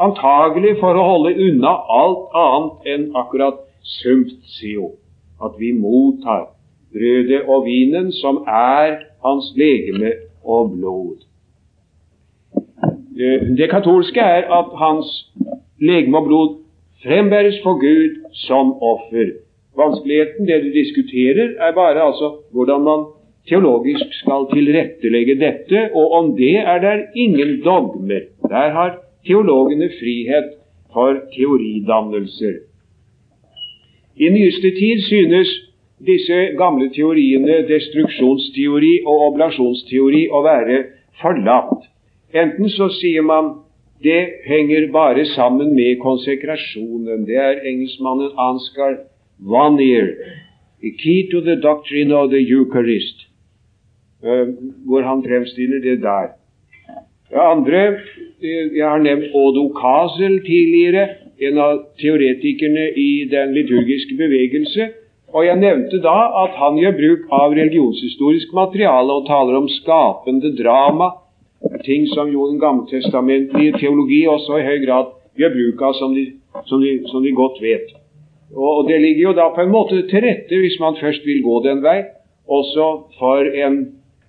antagelig 0.02 0.78
for 0.80 0.98
å 0.98 1.06
holde 1.06 1.36
unna 1.38 1.74
alt 2.02 2.34
annet 2.44 2.90
enn 2.94 3.04
akkurat 3.22 3.60
sumptio, 4.00 4.96
at 5.44 5.60
vi 5.60 5.74
mottar 5.78 6.48
brødet 6.94 7.44
og 7.48 7.66
vinen, 7.68 8.12
som 8.12 8.42
er 8.48 8.98
hans 9.22 9.52
legeme 9.58 10.16
og 10.44 10.74
blod. 10.78 11.22
Det 13.58 13.70
katolske 13.70 14.24
er 14.24 14.50
at 14.50 14.74
hans 14.82 15.14
legeme 15.78 16.18
og 16.18 16.28
blod 16.28 16.58
frembæres 17.04 17.62
for 17.64 17.78
Gud 17.82 18.18
som 18.48 18.74
offer. 18.82 19.36
Vanskeligheten, 19.78 20.48
det 20.48 20.64
du 20.64 20.70
diskuterer, 20.76 21.56
er 21.68 21.72
bare 21.72 22.02
altså 22.04 22.36
hvordan 22.52 22.82
man 22.84 23.06
teologisk 23.48 24.14
skal 24.22 24.48
tilrettelegge 24.54 25.36
dette, 25.40 25.90
og 25.96 26.12
om 26.12 26.36
det 26.38 26.58
er 26.58 26.80
der 26.84 27.06
ingen 27.16 27.62
dogmer. 27.64 28.28
Der 28.50 28.70
har 28.78 28.98
teologene 29.28 29.90
frihet 30.00 30.52
for 30.94 31.18
teoridannelser. 31.36 32.54
I 34.18 34.30
nyeste 34.30 34.70
tid 34.76 35.02
synes 35.08 35.50
disse 36.06 36.40
gamle 36.58 36.90
teoriene, 36.94 37.62
destruksjonsteori 37.70 38.94
og 39.06 39.26
oblasjonsteori, 39.32 40.28
å 40.30 40.42
være 40.46 40.84
forlatt. 41.22 41.88
Enten 42.34 42.70
så 42.70 42.90
sier 43.00 43.24
man 43.24 43.54
det 44.04 44.22
henger 44.48 44.90
bare 44.92 45.26
sammen 45.36 45.76
med 45.76 46.00
konsekrasjonen. 46.02 47.26
Det 47.28 47.38
er 47.38 47.62
engelskmannen 47.70 48.34
Ansgar 48.38 48.98
Vanier, 49.42 50.08
A 50.84 50.92
Key 50.98 51.30
to 51.32 51.42
the 51.42 51.56
Doctrine 51.56 52.12
of 52.12 52.30
the 52.30 52.42
Eucharist, 52.42 53.28
uh, 54.24 54.48
hvor 54.86 55.02
han 55.02 55.24
fremstiller 55.24 55.80
det 55.82 56.02
der. 56.02 56.28
Det 57.30 57.40
andre 57.40 57.98
Jeg 58.42 58.90
har 58.90 58.98
nevnt 58.98 59.36
Odo 59.36 59.68
Kasel 59.70 60.40
tidligere, 60.46 61.08
en 61.38 61.58
av 61.58 61.84
teoretikerne 62.02 62.90
i 62.98 63.30
den 63.30 63.54
liturgiske 63.54 64.18
bevegelse 64.18 64.88
og 65.32 65.46
jeg 65.48 65.60
nevnte 65.62 66.02
da 66.04 66.18
at 66.44 66.58
han 66.60 66.78
gjør 66.80 66.98
bruk 66.98 67.30
av 67.36 67.54
religionshistorisk 67.56 68.52
materiale 68.56 69.16
og 69.16 69.28
taler 69.30 69.58
om 69.62 69.70
skapende 69.72 70.52
drama, 70.58 71.14
ting 71.86 72.08
som 72.12 72.32
jo 72.34 72.50
den 72.50 72.60
gammeltestamentlige 72.60 73.78
teologi 73.80 74.26
også 74.28 74.60
i 74.60 74.66
høy 74.68 74.80
grad 74.84 75.14
gjør 75.40 75.54
bruk 75.56 75.84
av, 75.88 75.96
som 76.02 76.16
de, 76.18 76.26
som 76.68 76.84
de, 76.84 76.98
som 77.08 77.24
de 77.24 77.32
godt 77.38 77.62
vet. 77.64 77.94
Og 78.56 78.90
Det 78.90 79.02
ligger 79.02 79.24
jo 79.30 79.34
da 79.34 79.50
på 79.56 79.62
en 79.62 79.72
måte 79.72 80.08
til 80.10 80.24
rette, 80.26 80.58
hvis 80.60 80.80
man 80.80 80.98
først 81.02 81.26
vil 81.26 81.44
gå 81.44 81.62
den 81.64 81.84
vei, 81.84 82.04
også 82.48 82.88
for 83.20 83.48
en, 83.66 83.78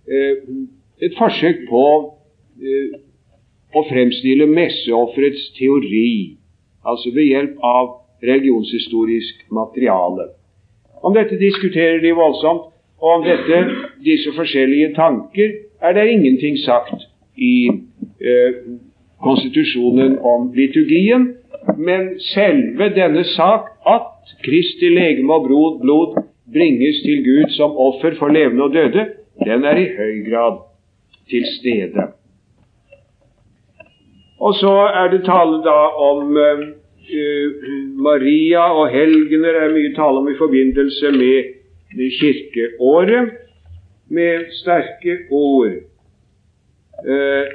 eh, 0.09 0.37
et 1.03 1.15
forsøk 1.19 1.67
på 1.71 1.85
eh, 2.63 2.99
å 3.75 3.83
fremstille 3.89 4.47
messeofferets 4.47 5.49
teori, 5.59 6.37
altså 6.87 7.11
ved 7.15 7.25
hjelp 7.25 7.59
av 7.65 7.89
religionshistorisk 8.23 9.47
materiale. 9.51 10.29
Om 11.03 11.15
dette 11.15 11.39
diskuterer 11.39 11.99
de 12.01 12.15
voldsomt, 12.15 12.71
og 13.03 13.11
om 13.17 13.25
dette, 13.27 13.65
disse 14.05 14.31
forskjellige 14.37 14.95
tanker 14.95 15.57
er 15.83 15.93
det 15.97 16.11
ingenting 16.13 16.59
sagt 16.63 17.09
i 17.37 17.67
eh, 18.23 18.61
konstitusjonen 19.23 20.19
om 20.19 20.53
liturgien. 20.55 21.33
Men 21.79 22.19
selve 22.21 22.91
denne 22.95 23.25
sak, 23.25 23.71
at 23.87 24.35
Kristi 24.45 24.91
legeme 24.93 25.35
og 25.35 25.47
blod, 25.47 26.19
bringes 26.53 27.01
til 27.05 27.23
Gud 27.25 27.55
som 27.57 27.77
offer 27.77 28.19
for 28.19 28.29
levende 28.29 28.67
og 28.67 28.75
døde, 28.75 29.07
den 29.45 29.65
er 29.65 29.79
i 29.81 29.89
høy 29.97 30.31
grad 30.31 30.61
til 31.31 31.47
stede. 31.59 32.11
Og 34.41 34.55
så 34.55 34.73
er 34.91 35.11
det 35.11 35.25
tale 35.25 35.63
da 35.65 35.79
om 36.11 36.39
Eh, 37.13 37.51
Maria 37.99 38.63
og 38.73 38.87
helgener 38.95 39.57
er 39.59 39.73
mye 39.75 39.91
tale 39.97 40.21
om 40.23 40.29
i 40.31 40.39
forbindelse 40.39 41.11
med 41.19 42.11
kirkeåret, 42.19 43.33
med 44.09 44.47
sterke 44.61 45.19
ord. 45.31 45.73
eh, 47.03 47.47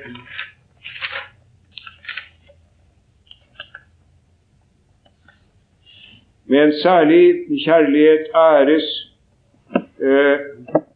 med 6.48 6.64
en 6.64 6.74
særlig 6.84 7.24
kjærlighet 7.66 8.30
æres 8.36 8.88
eh, 10.02 10.38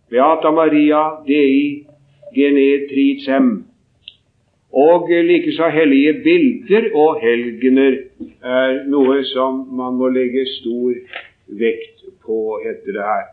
Beata 0.09 0.51
Maria 0.51 1.03
Dei 1.27 1.85
Genetricem. 2.35 3.65
Og 4.73 5.09
likeså 5.09 5.69
hellige 5.69 6.13
bilder 6.23 6.95
og 6.95 7.19
helgener 7.21 7.97
er 8.43 8.77
noe 8.87 9.19
som 9.33 9.65
man 9.75 9.99
må 9.99 10.07
legge 10.07 10.45
stor 10.47 10.95
vekt 11.59 12.05
på, 12.25 12.59
heter 12.63 12.95
det 12.95 13.03
her. 13.11 13.27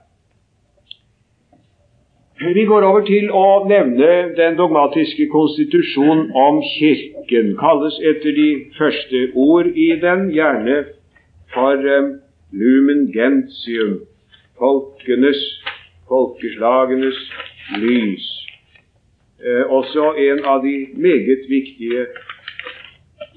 Vi 2.55 2.65
går 2.65 2.85
over 2.87 3.03
til 3.07 3.31
å 3.35 3.65
nevne 3.71 4.11
den 4.39 4.59
dogmatiske 4.59 5.27
konstitusjon 5.31 6.29
om 6.39 6.61
Kirken. 6.75 7.57
Kalles 7.59 7.99
etter 8.11 8.35
de 8.35 8.51
første 8.79 9.25
ord 9.35 9.71
i 9.75 9.89
den, 10.03 10.29
gjerne 10.35 10.85
for 11.55 11.77
um, 11.99 12.21
lumen 12.53 13.07
gentium, 13.13 14.01
folkenes, 14.59 15.41
folkeslagenes 16.09 17.19
lys. 17.79 18.27
Eh, 19.39 19.65
også 19.71 20.15
en 20.19 20.45
av 20.45 20.63
de 20.63 20.89
meget 20.97 21.45
viktige 21.49 22.07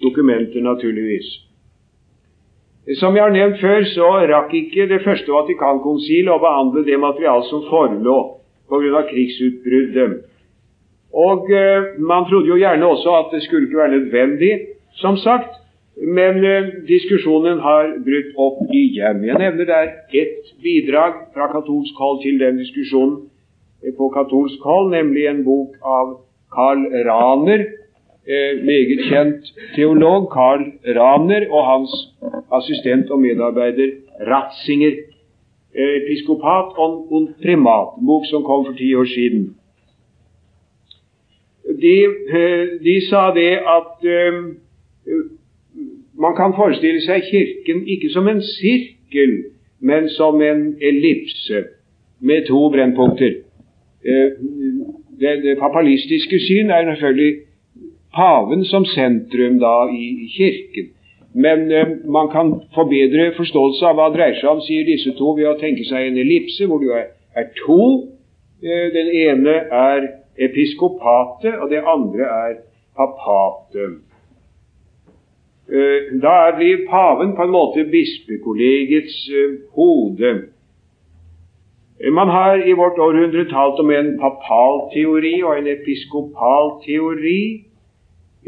dokumenter, 0.03 0.61
naturligvis. 0.61 1.27
Som 2.97 3.15
jeg 3.15 3.23
har 3.23 3.33
nevnt 3.35 3.61
før, 3.61 3.83
så 3.85 4.07
rakk 4.31 4.53
ikke 4.53 4.87
Det 4.89 5.03
første 5.05 5.31
Vatikankonsil 5.31 6.29
å 6.33 6.39
behandle 6.41 6.81
det 6.85 6.97
materialet 6.99 7.45
som 7.51 7.67
forelå 7.69 8.17
pga. 8.69 9.01
krigsutbruddet. 9.11 10.25
Og 11.13 11.51
eh, 11.51 11.99
Man 11.99 12.25
trodde 12.25 12.47
jo 12.47 12.57
gjerne 12.57 12.85
også 12.85 13.15
at 13.19 13.35
det 13.35 13.43
skulle 13.43 13.67
ikke 13.67 13.77
være 13.77 13.97
nødvendig, 13.99 14.53
som 14.95 15.17
sagt. 15.17 15.60
Men 16.01 16.45
eh, 16.45 16.69
diskusjonen 16.87 17.59
har 17.61 17.91
brutt 18.01 18.31
opp 18.41 18.61
igjen. 18.73 19.21
Jeg 19.27 19.37
nevner 19.37 19.67
der 19.69 19.91
ett 20.17 20.47
bidrag 20.63 21.27
fra 21.35 21.51
katolsk 21.51 21.99
hold 22.01 22.23
til 22.23 22.39
den 22.41 22.57
diskusjonen 22.57 23.27
på 23.97 24.09
katolsk 24.13 24.63
hold, 24.65 24.91
nemlig 24.95 25.27
en 25.29 25.43
bok 25.45 25.77
av 25.85 26.15
Carl 26.53 26.87
Raner, 27.05 27.65
eh, 28.25 28.57
meget 28.65 29.03
kjent 29.09 29.51
teolog 29.75 30.29
Carl 30.33 30.65
Raner, 30.97 31.45
og 31.51 31.65
hans 31.65 31.93
assistent 32.51 33.11
og 33.11 33.21
medarbeider 33.21 33.93
Ratzinger. 34.25 34.97
Eh, 35.71 35.93
episkopat 36.01 36.73
og 36.81 37.29
primat, 37.41 37.93
bok 38.05 38.25
som 38.25 38.43
kom 38.43 38.65
for 38.65 38.73
ti 38.73 38.93
år 38.95 39.05
siden. 39.05 39.55
De, 41.81 41.97
eh, 42.33 42.65
de 42.83 42.97
sa 43.09 43.29
det 43.37 43.53
at 43.77 44.09
man 46.21 46.35
kan 46.37 46.53
forestille 46.55 47.01
seg 47.01 47.25
Kirken 47.29 47.85
ikke 47.89 48.09
som 48.13 48.27
en 48.29 48.41
sirkel, 48.45 49.33
men 49.79 50.09
som 50.09 50.41
en 50.41 50.75
ellipse 50.81 51.63
med 52.19 52.45
to 52.47 52.69
brennpunkter. 52.73 53.39
Eh, 54.05 54.29
det, 55.21 55.33
det 55.43 55.57
papalistiske 55.59 56.39
syn 56.39 56.69
er 56.69 56.85
selvfølgelig 56.85 57.33
paven 58.15 58.65
som 58.65 58.85
sentrum 58.85 59.59
da 59.59 59.75
i, 59.89 60.05
i 60.25 60.27
Kirken. 60.37 60.91
Men 61.33 61.71
eh, 61.71 61.87
man 62.05 62.29
kan 62.29 62.53
få 62.75 62.83
bedre 62.83 63.31
forståelse 63.37 63.85
av 63.87 63.97
hva 63.97 64.09
det 64.09 64.19
dreier 64.19 64.39
seg 64.39 64.49
om, 64.51 64.63
sier 64.65 64.85
disse 64.87 65.15
to, 65.17 65.33
ved 65.37 65.49
å 65.49 65.57
tenke 65.61 65.85
seg 65.87 66.09
en 66.09 66.19
ellipse 66.21 66.67
hvor 66.67 66.83
det 66.83 66.91
er, 66.97 67.11
er 67.39 67.49
to. 67.63 67.81
Eh, 68.61 68.87
den 68.93 69.11
ene 69.25 69.57
er 69.81 70.07
episkopatet, 70.41 71.55
og 71.57 71.69
det 71.71 71.81
andre 71.81 72.29
er 72.29 72.57
papatet. 72.97 74.01
Eh, 75.71 76.19
da 76.21 76.51
blir 76.57 76.87
paven 76.87 77.35
på 77.35 77.43
en 77.43 77.53
måte 77.53 77.85
bispekollegets 77.87 79.17
eh, 79.31 79.53
hode. 79.75 80.31
Man 82.11 82.27
har 82.27 82.67
i 82.67 82.73
vårt 82.73 82.99
århundre 82.99 83.45
talt 83.47 83.79
om 83.79 83.91
en 83.95 84.17
papalteori 84.19 85.37
og 85.43 85.59
en 85.59 85.69
episkopalteori. 85.71 87.43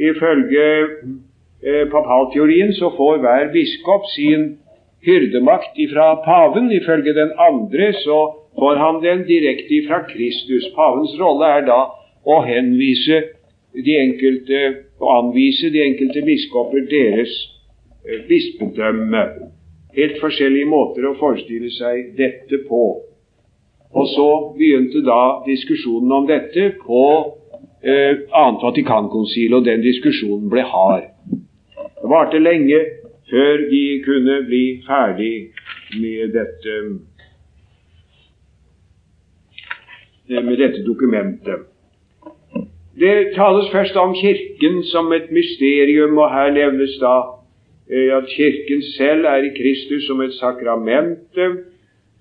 Ifølge 0.09 0.65
eh, 1.63 1.85
papalteorien 1.93 2.73
så 2.75 2.89
får 2.97 3.21
hver 3.23 3.51
biskop 3.53 4.09
sin 4.15 4.57
hyrdemakt 5.07 5.79
ifra 5.79 6.15
paven. 6.25 6.71
Ifølge 6.71 7.13
den 7.15 7.31
andre 7.39 7.93
så 8.03 8.19
får 8.59 8.75
han 8.83 8.99
den 9.05 9.23
direkte 9.29 9.79
ifra 9.79 10.01
Kristus. 10.11 10.67
Pavens 10.75 11.15
rolle 11.21 11.55
er 11.59 11.63
da 11.71 11.79
å 12.25 12.41
henvise 12.43 13.21
de 13.73 13.97
enkelte 13.97 14.61
og 15.01 15.09
anvise 15.17 15.69
de 15.73 15.81
enkelte 15.83 16.21
biskoper 16.25 16.85
deres 16.89 17.33
eh, 18.05 18.21
bispedømme. 18.27 19.23
Helt 19.93 20.19
forskjellige 20.21 20.69
måter 20.69 21.07
å 21.09 21.15
forestille 21.19 21.69
seg 21.73 22.13
dette 22.17 22.63
på. 22.69 22.83
Og 23.93 24.07
så 24.09 24.27
begynte 24.57 25.03
da 25.05 25.43
diskusjonen 25.45 26.11
om 26.17 26.27
dette 26.29 26.71
på 26.81 27.03
eh, 27.85 28.23
annet 28.33 28.65
Vatikankonsil, 28.65 29.53
og 29.53 29.65
den 29.65 29.83
diskusjonen 29.85 30.49
ble 30.53 30.65
hard. 30.65 31.09
Det 32.03 32.09
varte 32.11 32.41
lenge 32.41 32.79
før 33.29 33.67
de 33.69 33.83
kunne 34.05 34.39
bli 34.47 34.63
ferdig 34.87 35.35
med 36.01 36.33
dette, 36.33 36.79
eh, 40.29 40.41
med 40.41 40.57
dette 40.57 40.81
dokumentet. 40.85 41.69
Det 42.99 43.33
tales 43.35 43.71
først 43.71 43.95
om 43.95 44.15
Kirken 44.15 44.83
som 44.83 45.13
et 45.13 45.31
mysterium, 45.31 46.17
og 46.17 46.29
her 46.29 46.51
nevnes 46.53 46.97
da 47.01 47.15
eh, 47.89 48.17
at 48.17 48.25
Kirken 48.35 48.81
selv 48.97 49.25
er 49.25 49.47
i 49.47 49.55
Kristus 49.57 50.05
som 50.07 50.21
et 50.21 50.33
sakrament 50.33 51.39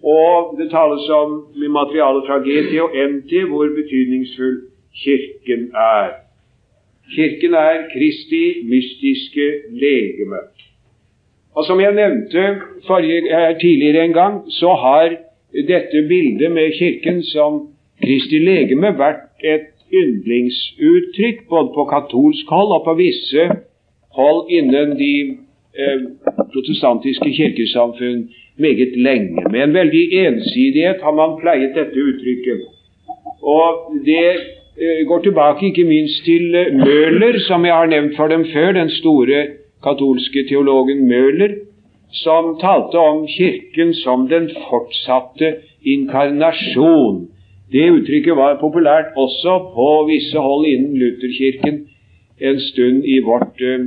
og 0.03 0.59
det 0.59 0.71
tales 0.71 1.09
om 1.09 1.31
materialet 1.71 2.25
fra 2.27 2.39
GT 2.47 2.73
og 2.83 2.91
NT 3.11 3.33
hvor 3.49 3.69
betydningsfull 3.79 4.57
Kirken 5.03 5.71
er. 5.75 6.09
Kirken 7.15 7.55
er 7.55 7.87
Kristi 7.93 8.45
mystiske 8.71 9.47
legeme. 9.71 10.41
Og 11.55 11.65
Som 11.65 11.81
jeg 11.81 11.95
nevnte 11.95 12.61
forrige, 12.87 13.21
tidligere 13.61 14.05
en 14.05 14.13
gang, 14.13 14.35
så 14.49 14.75
har 14.75 15.17
dette 15.53 16.09
bildet 16.09 16.53
med 16.53 16.73
Kirken 16.79 17.23
som 17.23 17.69
Kristi 18.03 18.39
legeme 18.39 18.99
vært 18.99 19.45
et 19.45 19.72
yndlingsuttrykk 20.01 21.49
både 21.49 21.73
på 21.75 21.85
katolsk 21.95 22.51
hold 22.55 22.71
og 22.77 22.85
på 22.85 22.95
visse 23.01 23.49
hold 24.19 24.51
innen 24.59 24.97
de 24.99 25.15
eh, 25.79 25.99
protestantiske 26.53 27.33
kirkesamfunn 27.39 28.29
meget 28.57 28.97
lenge. 28.97 29.45
Med 29.51 29.63
en 29.63 29.75
veldig 29.75 30.05
ensidighet 30.27 31.03
har 31.03 31.15
man 31.21 31.39
pleiet 31.41 31.77
dette 31.77 31.99
uttrykket. 32.09 32.61
Og 33.43 33.67
det 34.07 34.29
eh, 34.77 35.03
går 35.09 35.23
tilbake 35.23 35.67
ikke 35.67 35.85
minst 35.85 36.25
til 36.25 36.55
eh, 36.55 36.73
Møhler, 36.75 37.39
som 37.49 37.65
jeg 37.65 37.75
har 37.75 37.87
nevnt 37.87 38.17
for 38.17 38.29
dem 38.29 38.47
før, 38.53 38.73
den 38.73 38.91
store 38.91 39.47
katolske 39.83 40.47
teologen 40.49 41.09
Møhler, 41.09 41.57
som 42.13 42.57
talte 42.61 42.99
om 42.99 43.27
Kirken 43.27 43.95
som 43.95 44.29
den 44.29 44.51
fortsatte 44.69 45.55
inkarnasjon. 45.85 47.29
Det 47.73 47.87
uttrykket 47.89 48.37
var 48.37 48.59
populært 48.61 49.17
også 49.17 49.59
på 49.75 49.89
visse 50.11 50.39
hold 50.39 50.67
innen 50.69 50.99
Lutherkirken 51.01 51.87
en 52.43 52.61
stund 52.61 53.07
i 53.07 53.21
vårt, 53.25 53.61
uh, 53.63 53.87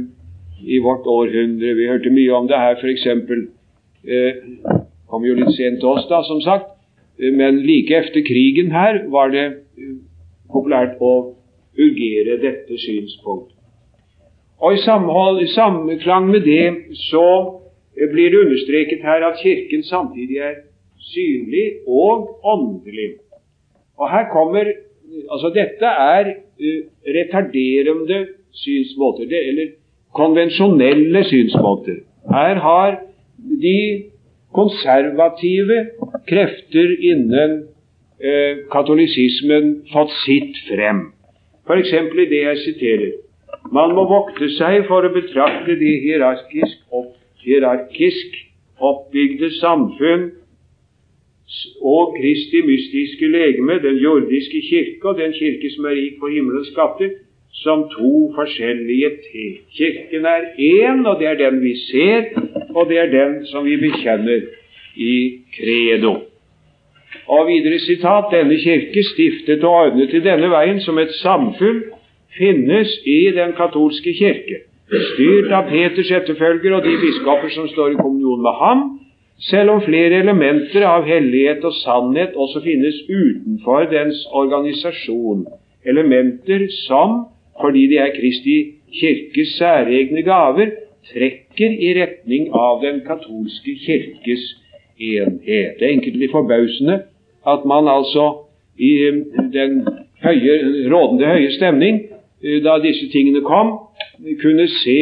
i 0.64 0.80
vårt 0.80 1.06
århundre. 1.06 1.76
Vi 1.78 1.88
hørte 1.92 2.10
mye 2.10 2.34
om 2.34 2.48
det 2.48 2.58
her, 2.58 2.80
f.eks 2.82 3.06
eh, 4.08 4.42
kom 5.10 5.26
jo 5.26 5.36
litt 5.38 5.54
sent 5.58 5.82
til 5.82 5.92
oss, 5.92 6.08
da, 6.10 6.22
som 6.28 6.42
sagt. 6.46 6.72
Eh, 7.20 7.34
men 7.34 7.62
like 7.66 7.96
etter 7.96 8.26
krigen 8.28 8.72
her 8.76 9.04
var 9.14 9.34
det 9.34 9.46
eh, 9.46 9.98
populært 10.52 11.02
å 11.02 11.14
urgere 11.76 12.40
dette 12.44 12.80
synspunkt. 12.86 13.52
Og 14.64 14.78
i, 14.78 14.82
samhold, 14.86 15.42
i 15.44 15.52
samklang 15.52 16.30
med 16.32 16.46
det 16.48 16.96
så 17.10 17.28
eh, 17.98 18.08
blir 18.12 18.32
det 18.32 18.46
understreket 18.46 19.04
her 19.06 19.26
at 19.28 19.42
Kirken 19.44 19.84
samtidig 19.88 20.42
er 20.42 20.62
synlig 21.12 21.68
og 21.88 22.40
åndelig. 22.44 23.16
Og 23.98 24.12
her 24.12 24.30
kommer 24.34 24.74
Altså, 25.32 25.50
dette 25.54 25.86
er 25.86 26.28
uh, 26.34 26.82
retarderende 27.16 28.18
synsmåter, 28.52 29.30
det, 29.30 29.42
eller 29.48 29.68
konvensjonelle 30.18 31.22
synsmåter. 31.30 32.02
Her 32.32 32.60
har 32.60 32.98
de 33.62 34.04
konservative 34.54 35.78
krefter 36.28 36.96
innen 37.12 37.54
uh, 38.20 38.66
katolisismen 38.74 39.72
fått 39.94 40.12
sitt 40.26 40.60
frem. 40.68 41.06
F.eks. 41.66 41.94
i 41.94 42.30
det 42.34 42.42
jeg 42.42 42.64
siterer. 42.66 43.14
Man 43.74 43.96
må 43.98 44.04
vokte 44.10 44.50
seg 44.58 44.84
for 44.90 45.06
å 45.06 45.14
betrakte 45.14 45.78
de 45.80 45.94
hierarkisk, 46.04 46.82
opp, 46.92 47.16
hierarkisk 47.46 48.36
oppbygde 48.84 49.50
samfunn 49.60 50.30
og 51.82 52.16
Kristi 52.18 52.62
mystiske 52.62 53.28
legeme, 53.28 53.80
den 53.88 53.98
jordiske 53.98 54.62
kirke 54.70 55.10
og 55.10 55.18
den 55.18 55.34
kirke 55.34 55.70
som 55.76 55.86
er 55.86 55.96
rik 56.00 56.20
på 56.20 56.28
himmelens 56.28 56.68
skatter, 56.74 57.10
som 57.64 57.90
to 57.98 58.34
forskjellige 58.36 59.10
ting. 59.32 59.52
Kirken 59.78 60.26
er 60.26 60.42
én, 60.60 61.08
og 61.10 61.20
det 61.20 61.28
er 61.28 61.38
den 61.50 61.64
vi 61.64 61.76
ser, 61.90 62.24
og 62.76 62.90
det 62.90 62.98
er 62.98 63.10
den 63.20 63.46
som 63.46 63.66
vi 63.66 63.78
bekjenner 63.78 64.42
i 64.96 65.40
credo. 65.56 66.16
Og 67.28 67.48
videre 67.48 67.80
sitat 67.80 68.32
denne 68.32 68.58
kirke, 68.58 69.04
stiftet 69.04 69.64
og 69.64 69.72
ordnet 69.72 70.14
i 70.14 70.20
denne 70.20 70.50
veien 70.52 70.82
som 70.82 70.98
et 70.98 71.14
samfunn, 71.22 71.84
finnes 72.38 72.92
i 73.06 73.32
den 73.36 73.54
katolske 73.58 74.14
kirke, 74.14 74.66
styrt 75.14 75.54
av 75.56 75.70
Peters 75.70 76.12
etterfølger 76.12 76.76
og 76.76 76.84
de 76.84 76.98
biskoper 77.02 77.54
som 77.56 77.70
står 77.72 77.94
i 77.94 78.02
kommunion 78.02 78.44
med 78.44 78.60
ham, 78.60 78.84
selv 79.40 79.70
om 79.70 79.82
flere 79.84 80.22
elementer 80.24 80.86
av 80.88 81.06
hellighet 81.08 81.64
og 81.68 81.74
sannhet 81.82 82.36
også 82.40 82.62
finnes 82.64 83.02
utenfor 83.10 83.90
dens 83.92 84.24
organisasjon, 84.32 85.46
elementer 85.86 86.68
som, 86.88 87.26
fordi 87.62 87.88
de 87.92 88.00
er 88.00 88.16
Kristi 88.16 88.58
kirkes 88.96 89.58
særegne 89.60 90.24
gaver, 90.24 90.72
trekker 91.12 91.76
i 91.76 91.92
retning 92.00 92.48
av 92.56 92.82
den 92.82 93.04
katolske 93.06 93.76
kirkes 93.84 94.48
enhet. 95.00 95.76
Det 95.78 95.84
er 95.84 95.92
egentlig 95.92 96.32
forbausende 96.32 97.02
at 97.46 97.66
man 97.66 97.88
altså 97.92 98.48
i 98.80 98.92
den 99.54 99.84
høye, 100.24 100.56
rådende 100.90 101.28
høye 101.28 101.52
stemning, 101.52 102.02
eh, 102.44 102.64
da 102.64 102.80
disse 102.84 103.10
tingene 103.12 103.44
kom, 103.46 103.78
kunne 104.42 104.68
se 104.82 105.00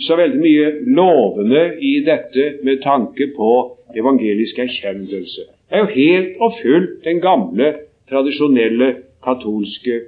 så 0.00 0.16
veldig 0.16 0.40
mye 0.40 0.70
lovende 0.96 1.64
i 1.80 2.00
dette 2.06 2.58
med 2.64 2.82
tanke 2.82 3.30
på 3.36 3.50
evangelisk 3.96 4.58
erkjennelse. 4.58 5.46
Det 5.70 5.78
er 5.78 5.84
jo 5.84 5.94
helt 5.94 6.40
og 6.40 6.56
fullt 6.62 7.04
den 7.04 7.20
gamle, 7.20 7.74
tradisjonelle 8.10 8.94
katolske 9.24 10.00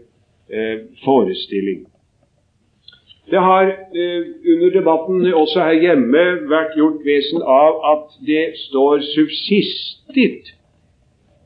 eh, 0.53 0.79
forestilling. 1.05 1.87
Det 3.31 3.38
har 3.38 3.64
eh, 3.66 4.22
under 4.53 4.70
debatten 4.70 5.33
også 5.35 5.61
her 5.61 5.81
hjemme 5.83 6.25
vært 6.51 6.77
gjort 6.79 7.01
vesen 7.05 7.42
av 7.42 7.81
at 7.92 8.20
det 8.27 8.44
står 8.68 8.99
'subsistit'. 8.99 10.53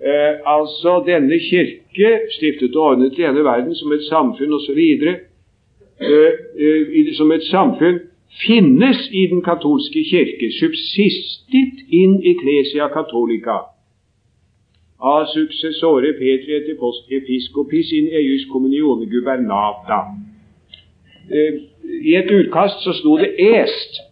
Eh, 0.00 0.34
altså 0.46 1.02
denne 1.06 1.38
kirke, 1.38 2.20
stiftet 2.30 2.76
og 2.76 2.82
ordnet 2.82 3.18
i 3.18 3.22
denne 3.22 3.44
verden 3.44 3.74
som 3.74 3.92
et 3.92 4.04
samfunn 4.04 4.52
osv., 4.52 4.78
eh, 6.00 6.32
eh, 6.64 7.14
som 7.16 7.32
et 7.32 7.42
samfunn 7.42 8.00
finnes 8.46 9.08
i 9.12 9.26
den 9.32 9.42
katolske 9.42 10.04
kirke. 10.10 10.46
'Subsistit 10.52 11.76
in 12.00 12.12
ecclesia 12.32 12.86
catholica'. 12.96 13.62
A 15.02 15.26
successore 15.36 16.12
Petri 16.20 16.52
etter 16.58 16.76
post 16.80 17.04
episcopis 17.18 17.92
in 17.98 18.06
eius 18.18 18.44
communione 18.52 19.06
gubernata. 19.12 20.00
Eh, 21.34 21.52
i 22.08 22.16
et 22.16 22.30
utkast 22.30 22.84
så 22.84 22.92
sto 22.92 23.16
det 23.16 23.30
'est'. 23.38 24.10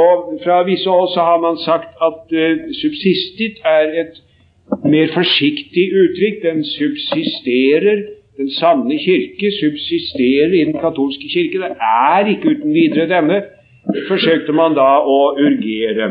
Og 0.00 0.40
fra 0.44 0.62
visse 0.62 0.88
hold 0.90 1.08
så 1.14 1.20
har 1.30 1.38
man 1.46 1.56
sagt 1.68 1.90
at 2.08 2.22
uh, 2.42 2.56
subsistit 2.82 3.56
er 3.78 3.84
et 4.02 4.14
mer 4.92 5.06
forsiktig 5.18 5.84
uttrykk. 6.02 6.36
Den 6.48 6.64
subsisterer. 6.64 7.98
Den 8.36 8.50
sanne 8.50 8.96
kirke 8.98 9.48
subsisterer 9.62 10.52
i 10.60 10.64
den 10.68 10.78
katolske 10.84 11.26
kirke. 11.34 11.58
Det 11.64 11.72
er 12.12 12.26
ikke 12.32 12.48
uten 12.52 12.74
videre 12.74 13.08
denne, 13.14 13.42
forsøkte 14.08 14.54
man 14.56 14.76
da 14.78 14.88
å 15.02 15.18
urgere. 15.38 16.08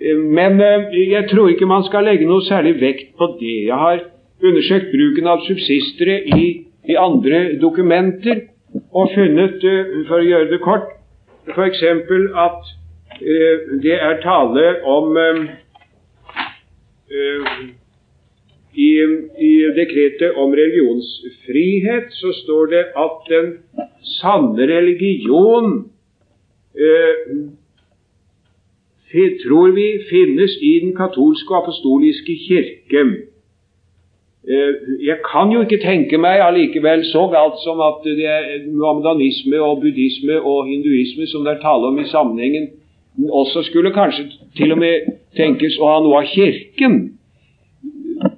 Eh, 0.00 0.18
men 0.18 0.60
uh, 0.60 0.92
jeg 0.94 1.28
tror 1.30 1.50
ikke 1.52 1.68
man 1.70 1.86
skal 1.88 2.06
legge 2.08 2.28
noe 2.28 2.44
særlig 2.46 2.76
vekt 2.82 3.16
på 3.18 3.32
det. 3.40 3.56
Jeg 3.70 3.78
har 3.78 4.04
undersøkt 4.44 4.92
bruken 4.92 5.26
av 5.26 5.42
subsistere 5.46 6.20
i, 6.36 6.44
i 6.88 6.94
andre 6.98 7.58
dokumenter 7.60 8.46
og 8.92 9.10
funnet, 9.14 9.64
eh, 9.64 10.04
for 10.08 10.20
å 10.20 10.26
gjøre 10.26 10.50
det 10.52 10.60
kort, 10.64 10.92
f.eks. 11.48 11.82
at 12.44 12.72
eh, 13.18 13.54
det 13.82 13.96
er 13.96 14.20
tale 14.22 14.66
om 14.86 15.16
eh, 15.16 15.40
i, 18.74 18.90
I 19.48 19.52
dekretet 19.76 20.36
om 20.36 20.52
religionsfrihet 20.54 22.12
så 22.20 22.32
står 22.42 22.66
det 22.74 22.84
at 22.96 23.30
den 23.30 23.52
sanne 24.18 24.68
religion 24.70 25.78
tror 29.42 29.72
vi 29.74 29.88
finnes 30.10 30.52
i 30.62 30.78
den 30.84 30.94
katolske 30.96 31.54
og 31.54 31.62
apostoliske 31.62 32.36
kirke. 32.46 33.02
Eh, 34.48 34.72
jeg 35.06 35.18
kan 35.32 35.52
jo 35.52 35.60
ikke 35.64 35.80
tenke 35.82 36.18
meg 36.20 36.40
allikevel 36.40 37.04
så 37.04 37.26
galt 37.32 37.58
som 37.64 37.80
at 37.84 38.04
det 38.06 38.26
er 38.26 38.64
muhammedanisme 38.70 39.60
og 39.60 39.82
buddhisme 39.82 40.40
og 40.40 40.68
hinduisme 40.70 41.26
som 41.26 41.44
det 41.44 41.56
er 41.56 41.64
tale 41.64 41.90
om 41.90 41.98
i 41.98 42.08
sammenhengen, 42.08 42.68
også 43.30 43.62
skulle 43.66 43.92
kanskje 43.92 44.28
til 44.56 44.72
og 44.72 44.78
med 44.78 45.10
tenkes 45.36 45.76
å 45.80 45.90
ha 45.90 45.98
noe 46.04 46.22
av 46.22 46.30
Kirken. 46.30 47.17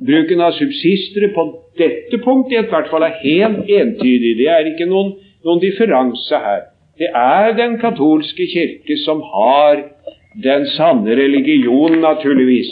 Bruken 0.01 0.41
av 0.41 0.55
subsistere 0.57 1.29
på 1.35 1.45
dette 1.77 2.21
punktet 2.25 2.67
i 2.67 2.71
hvert 2.73 2.89
fall 2.89 3.05
er 3.05 3.19
helt 3.21 3.69
entydig. 3.69 4.37
Det 4.39 4.49
er 4.49 4.69
ikke 4.71 4.89
noen, 4.89 5.15
noen 5.45 5.61
differanse 5.61 6.41
her. 6.41 6.69
Det 7.01 7.11
er 7.17 7.53
den 7.57 7.77
katolske 7.81 8.47
kirke 8.49 8.97
som 9.05 9.21
har 9.25 9.83
den 10.45 10.67
sanne 10.77 11.17
religion, 11.17 11.99
naturligvis. 12.01 12.71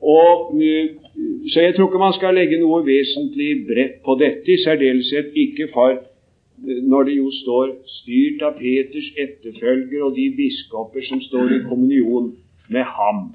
Og 0.00 0.54
eh, 0.62 0.96
så 1.52 1.60
jeg 1.60 1.74
tror 1.74 1.88
ikke 1.88 2.02
man 2.02 2.14
skal 2.16 2.34
legge 2.34 2.60
noe 2.60 2.82
vesentlig 2.86 3.50
bredt 3.68 3.98
på 4.04 4.16
dette, 4.20 4.46
i 4.48 4.62
særdeleshet 4.64 5.34
ikke 5.44 5.68
for 5.74 5.96
eh, 5.96 6.82
når 6.82 7.08
det 7.08 7.16
jo 7.18 7.32
står 7.40 7.74
styrt 8.00 8.44
av 8.46 8.56
Peters 8.60 9.10
etterfølger 9.26 10.06
og 10.06 10.14
de 10.16 10.30
biskoper 10.38 11.04
som 11.08 11.20
står 11.26 11.56
i 11.56 11.64
kommunion 11.68 12.32
med 12.70 12.86
ham. 12.96 13.26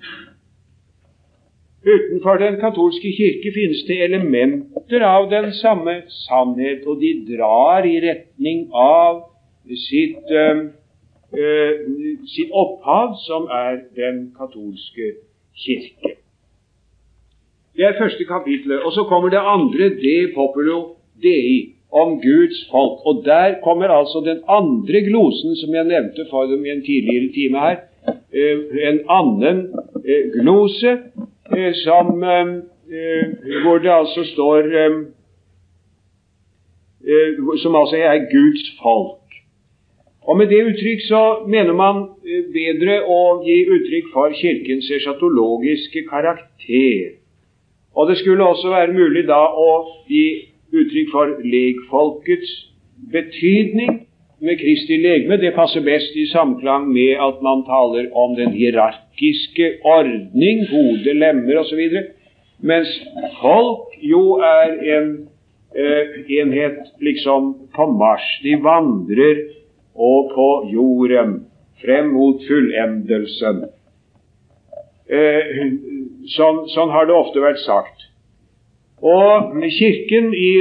Utenfor 1.86 2.40
den 2.42 2.56
katolske 2.58 3.12
kirke 3.14 3.52
finnes 3.54 3.84
det 3.86 4.00
elementer 4.08 5.04
av 5.06 5.30
den 5.30 5.52
samme 5.54 6.00
sannhet, 6.26 6.82
og 6.90 6.98
de 7.02 7.12
drar 7.30 7.86
i 7.86 8.00
retning 8.02 8.66
av 8.74 9.22
sitt, 9.86 10.32
øh, 10.32 10.66
sitt 12.34 12.52
opphav, 12.52 13.16
som 13.28 13.46
er 13.54 13.84
den 13.98 14.32
katolske 14.38 15.14
kirke. 15.54 16.16
Det 17.78 17.86
er 17.86 18.00
første 18.00 18.26
kapitlet. 18.26 18.84
Og 18.84 18.92
så 18.92 19.04
kommer 19.04 19.30
det 19.30 19.42
andre, 19.56 19.90
De 19.90 20.34
Populo 20.36 20.96
Dei, 21.24 21.76
om 21.92 22.22
Guds 22.22 22.60
folk. 22.72 23.06
Og 23.06 23.24
der 23.26 23.56
kommer 23.64 23.88
altså 23.88 24.24
den 24.26 24.40
andre 24.48 25.02
glosen 25.10 25.56
som 25.56 25.76
jeg 25.76 25.84
nevnte 25.84 26.26
for 26.30 26.46
dem 26.46 26.66
i 26.66 26.70
en 26.70 26.86
tidligere 26.86 27.34
time 27.34 27.60
her. 27.60 27.78
Eh, 28.34 28.58
en 28.90 29.00
annen 29.10 29.58
glose 30.34 30.98
som, 31.84 32.08
hvor 33.64 33.78
det 33.84 33.92
altså 33.92 34.24
står 34.34 34.72
Som 37.62 37.76
altså 37.76 37.96
er 37.96 38.26
Guds 38.32 38.64
folk. 38.82 39.26
Og 40.28 40.38
Med 40.38 40.48
det 40.48 40.64
uttrykk 40.66 41.02
så 41.06 41.22
mener 41.48 41.74
man 41.78 42.00
bedre 42.54 42.96
å 43.06 43.20
gi 43.46 43.58
uttrykk 43.76 44.08
for 44.14 44.34
Kirkens 44.34 44.90
eschatologiske 44.98 46.02
karakter. 46.10 47.20
Og 47.96 48.10
det 48.10 48.18
skulle 48.18 48.48
også 48.48 48.72
være 48.74 48.94
mulig 48.94 49.28
da 49.28 49.38
å 49.68 49.70
gi 50.10 50.26
uttrykk 50.74 51.12
for 51.14 51.38
legfolkets 51.46 52.56
betydning 53.14 54.02
med 54.46 54.60
Kristi 54.60 54.98
legeme. 55.02 55.38
Det 55.42 55.56
passer 55.56 55.84
best 55.86 56.16
i 56.16 56.28
samklang 56.32 56.88
med 56.94 57.18
at 57.22 57.42
man 57.46 57.64
taler 57.68 58.10
om 58.14 58.36
den 58.38 58.54
hierarkiske 58.54 59.72
ordning, 59.84 60.66
hode, 60.72 61.14
lemmer 61.14 61.62
osv. 61.64 61.82
Mens 62.66 62.92
folk 63.42 63.98
jo 64.02 64.38
er 64.46 64.78
en 64.98 65.10
eh, 65.76 66.22
enhet 66.40 66.94
liksom 67.02 67.54
på 67.76 67.90
marsj. 68.00 68.32
De 68.46 68.56
vandrer 68.64 69.44
og 69.96 70.32
på 70.36 70.50
jorden 70.74 71.42
frem 71.84 72.14
mot 72.16 72.42
fullendelsen. 72.48 73.66
Eh, 75.10 75.52
Sånn, 76.34 76.64
sånn, 76.74 76.90
har 76.90 77.06
det 77.06 77.14
ofte 77.14 77.42
vært 77.44 77.62
sagt. 77.62 78.08
Og 79.06 79.54
Kirken, 79.76 80.32
i, 80.34 80.52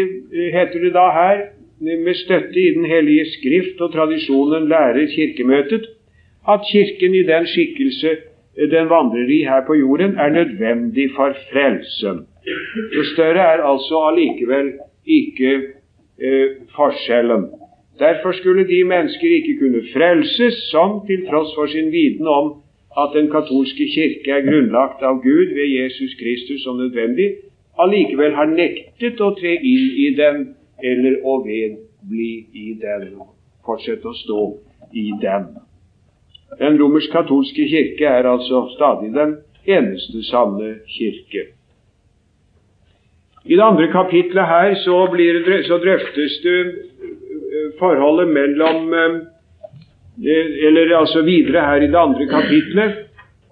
heter 0.53 0.83
det 0.83 0.93
da 0.97 1.07
her, 1.15 1.39
med 1.85 2.15
støtte 2.15 2.61
i 2.61 2.75
Den 2.75 2.85
hellige 2.85 3.27
skrift 3.37 3.81
og 3.81 3.93
tradisjonen 3.93 4.69
lærer 4.69 5.07
Kirkemøtet 5.15 5.87
at 6.49 6.61
Kirken 6.73 7.15
i 7.15 7.23
den 7.23 7.47
skikkelse 7.47 8.17
den 8.57 8.89
vandrer 8.89 9.29
i 9.39 9.41
her 9.43 9.67
på 9.67 9.75
jorden, 9.75 10.15
er 10.25 10.29
nødvendig 10.29 11.11
for 11.17 11.37
frelsen. 11.53 12.27
Det 12.95 13.07
større 13.15 13.45
er 13.53 13.63
altså 13.73 13.97
allikevel 14.09 14.73
ikke 15.07 15.51
eh, 16.21 16.49
forskjellen. 16.77 17.45
Derfor 17.99 18.33
skulle 18.33 18.69
de 18.69 18.85
mennesker 18.85 19.29
ikke 19.39 19.59
kunne 19.61 19.83
frelses 19.95 20.55
som 20.71 21.07
til 21.07 21.27
tross 21.31 21.55
for 21.55 21.67
sin 21.67 21.93
viten 21.93 22.27
om 22.27 22.47
at 23.03 23.11
den 23.15 23.31
katolske 23.31 23.85
kirke 23.95 24.31
er 24.31 24.47
grunnlagt 24.51 25.03
av 25.03 25.23
Gud 25.23 25.49
ved 25.59 25.69
Jesus 25.79 26.15
Kristus 26.21 26.63
som 26.63 26.77
nødvendig, 26.77 27.29
allikevel 27.79 28.35
har 28.39 28.51
nektet 28.51 29.21
å 29.21 29.31
tre 29.39 29.57
inn 29.59 29.87
i 30.07 30.11
den 30.19 30.55
eller 30.85 31.21
å 31.25 31.39
vedbli 31.45 32.31
i 32.53 32.75
den, 32.81 33.15
fortsette 33.65 34.11
å 34.11 34.17
stå 34.19 34.41
i 34.93 35.11
den. 35.23 35.49
Den 36.61 36.79
romersk-katolske 36.79 37.67
kirke 37.71 38.07
er 38.07 38.29
altså 38.31 38.67
stadig 38.77 39.13
den 39.15 39.39
eneste 39.67 40.23
sanne 40.29 40.77
kirke. 40.93 41.49
I 43.45 43.57
det 43.57 43.65
andre 43.65 43.89
kapitlet 43.93 44.49
her 44.49 44.75
så, 44.85 44.99
det, 45.17 45.65
så 45.67 45.79
drøftes 45.83 46.37
det 46.45 46.61
eh, 46.65 47.73
forholdet 47.81 48.31
mellom 48.33 48.95
eh, 48.95 49.19
Eller 50.69 50.95
altså 50.97 51.25
videre 51.27 51.65
her 51.67 51.83
i 51.83 51.91
det 51.91 51.99
andre 51.99 52.27
kapitlet 52.31 53.01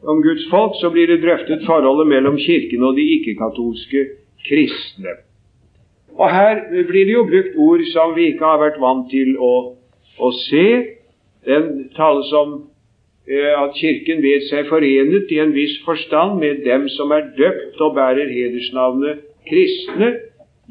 om 0.03 0.23
Guds 0.23 0.45
folk, 0.51 0.79
så 0.81 0.91
blir 0.91 1.07
det 1.11 1.21
drøftet 1.23 1.67
forholdet 1.67 2.07
mellom 2.07 2.39
Kirken 2.39 2.85
og 2.87 2.97
de 2.97 3.05
ikke-katolske 3.17 4.05
kristne. 4.47 5.17
Og 6.19 6.29
her 6.31 6.61
blir 6.89 7.05
det 7.09 7.15
jo 7.15 7.29
brukt 7.29 7.57
ord 7.57 7.85
som 7.93 8.17
vi 8.17 8.33
ikke 8.33 8.45
har 8.45 8.61
vært 8.61 8.81
vant 8.81 9.09
til 9.11 9.37
å, 9.41 9.55
å 10.19 10.33
se. 10.45 10.67
Den 11.49 11.89
tales 11.97 12.33
om 12.37 12.53
eh, 13.27 13.55
at 13.57 13.75
Kirken 13.79 14.21
vet 14.23 14.45
seg 14.51 14.69
forenet 14.71 15.33
i 15.33 15.41
en 15.43 15.55
viss 15.57 15.79
forstand 15.87 16.39
med 16.43 16.63
dem 16.67 16.89
som 16.97 17.15
er 17.17 17.33
døpt 17.39 17.81
og 17.81 17.97
bærer 17.97 18.31
hedersnavnet 18.31 19.25
kristne, 19.49 20.13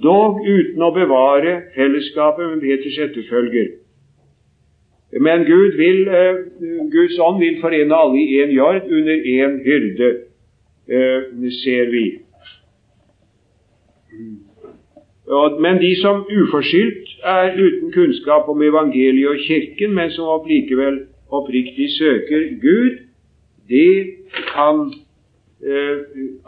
dog 0.01 0.39
uten 0.45 0.82
å 0.82 0.93
bevare 0.95 1.58
fellesskapet 1.75 2.54
med 2.54 2.62
Peters 2.63 2.99
etterfølger. 3.10 3.71
Men 5.19 5.43
Gud 5.43 5.75
vil, 5.75 6.08
eh, 6.08 6.38
Guds 6.91 7.17
ånd 7.19 7.41
vil 7.41 7.60
forene 7.62 7.97
alle 7.97 8.21
i 8.21 8.39
én 8.45 8.54
jord 8.56 8.88
under 8.88 9.17
én 9.34 9.58
hyrde, 9.65 10.10
eh, 10.88 11.49
ser 11.63 11.91
vi. 11.91 12.06
Men 15.32 15.80
de 15.80 15.96
som 15.96 16.26
uforskyldt 16.28 17.12
er 17.24 17.54
uten 17.56 17.91
kunnskap 17.94 18.50
om 18.52 18.62
evangeliet 18.62 19.30
og 19.30 19.39
Kirken, 19.46 19.94
men 19.96 20.12
som 20.12 20.48
likevel 20.48 21.06
oppriktig 21.32 21.88
søker 21.96 22.50
Gud, 22.60 22.98
de 23.70 23.88
kan 24.52 24.82
eh, 25.63 25.98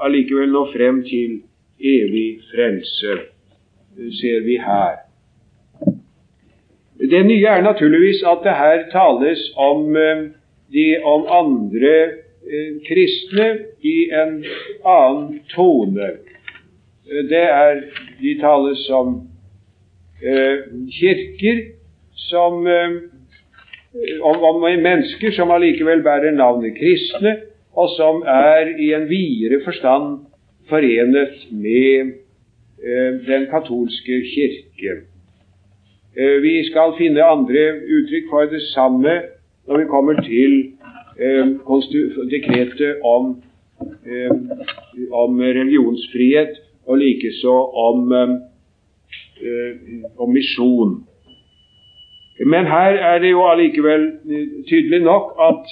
allikevel 0.04 0.52
nå 0.52 0.66
frem 0.74 1.00
til 1.08 1.40
evig 1.80 2.42
frelse, 2.52 3.16
ser 4.20 4.44
vi 4.44 4.58
her. 4.60 5.00
Det 7.00 7.24
nye 7.26 7.48
er 7.56 7.64
naturligvis 7.64 8.24
at 8.28 8.44
det 8.44 8.58
her 8.60 8.84
tales 8.92 9.48
om, 9.56 9.96
eh, 9.96 10.28
de, 10.74 10.86
om 11.04 11.24
andre 11.30 11.96
eh, 12.04 12.76
kristne 12.88 13.48
i 13.82 13.98
en 14.12 14.44
annen 14.84 15.40
tone. 15.56 16.12
Det 17.04 17.44
er 17.44 17.82
De 18.22 18.36
tales 18.40 18.86
som 18.88 19.16
eh, 20.24 20.64
kirker 21.00 21.64
som 22.16 22.68
eh, 22.68 22.94
om, 24.22 24.44
om, 24.44 24.62
mennesker 24.62 25.32
som 25.36 25.52
allikevel 25.52 26.04
bærer 26.04 26.32
navnet 26.32 26.78
kristne, 26.78 27.36
og 27.76 27.90
som 27.98 28.24
er 28.30 28.72
i 28.80 28.94
en 28.96 29.10
videre 29.10 29.62
forstand 29.66 30.24
forenet 30.70 31.44
med 31.52 32.14
eh, 32.80 33.12
den 33.28 33.48
katolske 33.52 34.22
kirke. 34.32 34.96
Eh, 36.16 36.38
vi 36.42 36.56
skal 36.70 36.96
finne 36.98 37.26
andre 37.26 37.68
uttrykk 37.84 38.30
for 38.32 38.50
det 38.50 38.62
samme 38.72 39.20
når 39.68 39.84
vi 39.84 39.90
kommer 39.92 40.22
til 40.24 40.60
eh, 41.20 41.52
dekretet 42.32 43.04
om, 43.04 43.36
om 45.12 45.40
religionsfrihet, 45.40 46.63
og 46.86 46.98
likeså 47.00 47.56
om, 47.80 48.12
om 50.20 50.30
misjon. 50.34 50.96
Men 52.46 52.66
her 52.66 52.98
er 53.10 53.20
det 53.24 53.32
jo 53.32 53.44
allikevel 53.48 54.08
tydelig 54.70 55.00
nok 55.06 55.36
at 55.50 55.70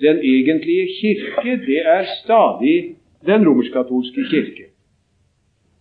den 0.00 0.18
egentlige 0.18 0.86
kirke, 1.00 1.56
det 1.66 1.80
er 1.86 2.04
stadig 2.22 2.96
den 3.26 3.48
romersk-katolske 3.48 4.24
kirke. 4.30 4.64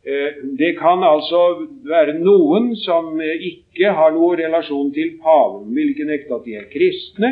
Eh, 0.08 0.32
det 0.60 0.74
kan 0.80 1.04
altså 1.04 1.68
være 1.88 2.20
noen 2.20 2.76
som 2.76 3.22
ikke 3.22 3.94
har 3.98 4.12
noen 4.12 4.40
relasjon 4.40 4.92
til 4.94 5.16
paven, 5.24 5.76
vil 5.76 5.94
ikke 5.94 6.10
nekte 6.10 6.36
at 6.36 6.46
de 6.46 6.56
er 6.60 6.68
kristne. 6.74 7.32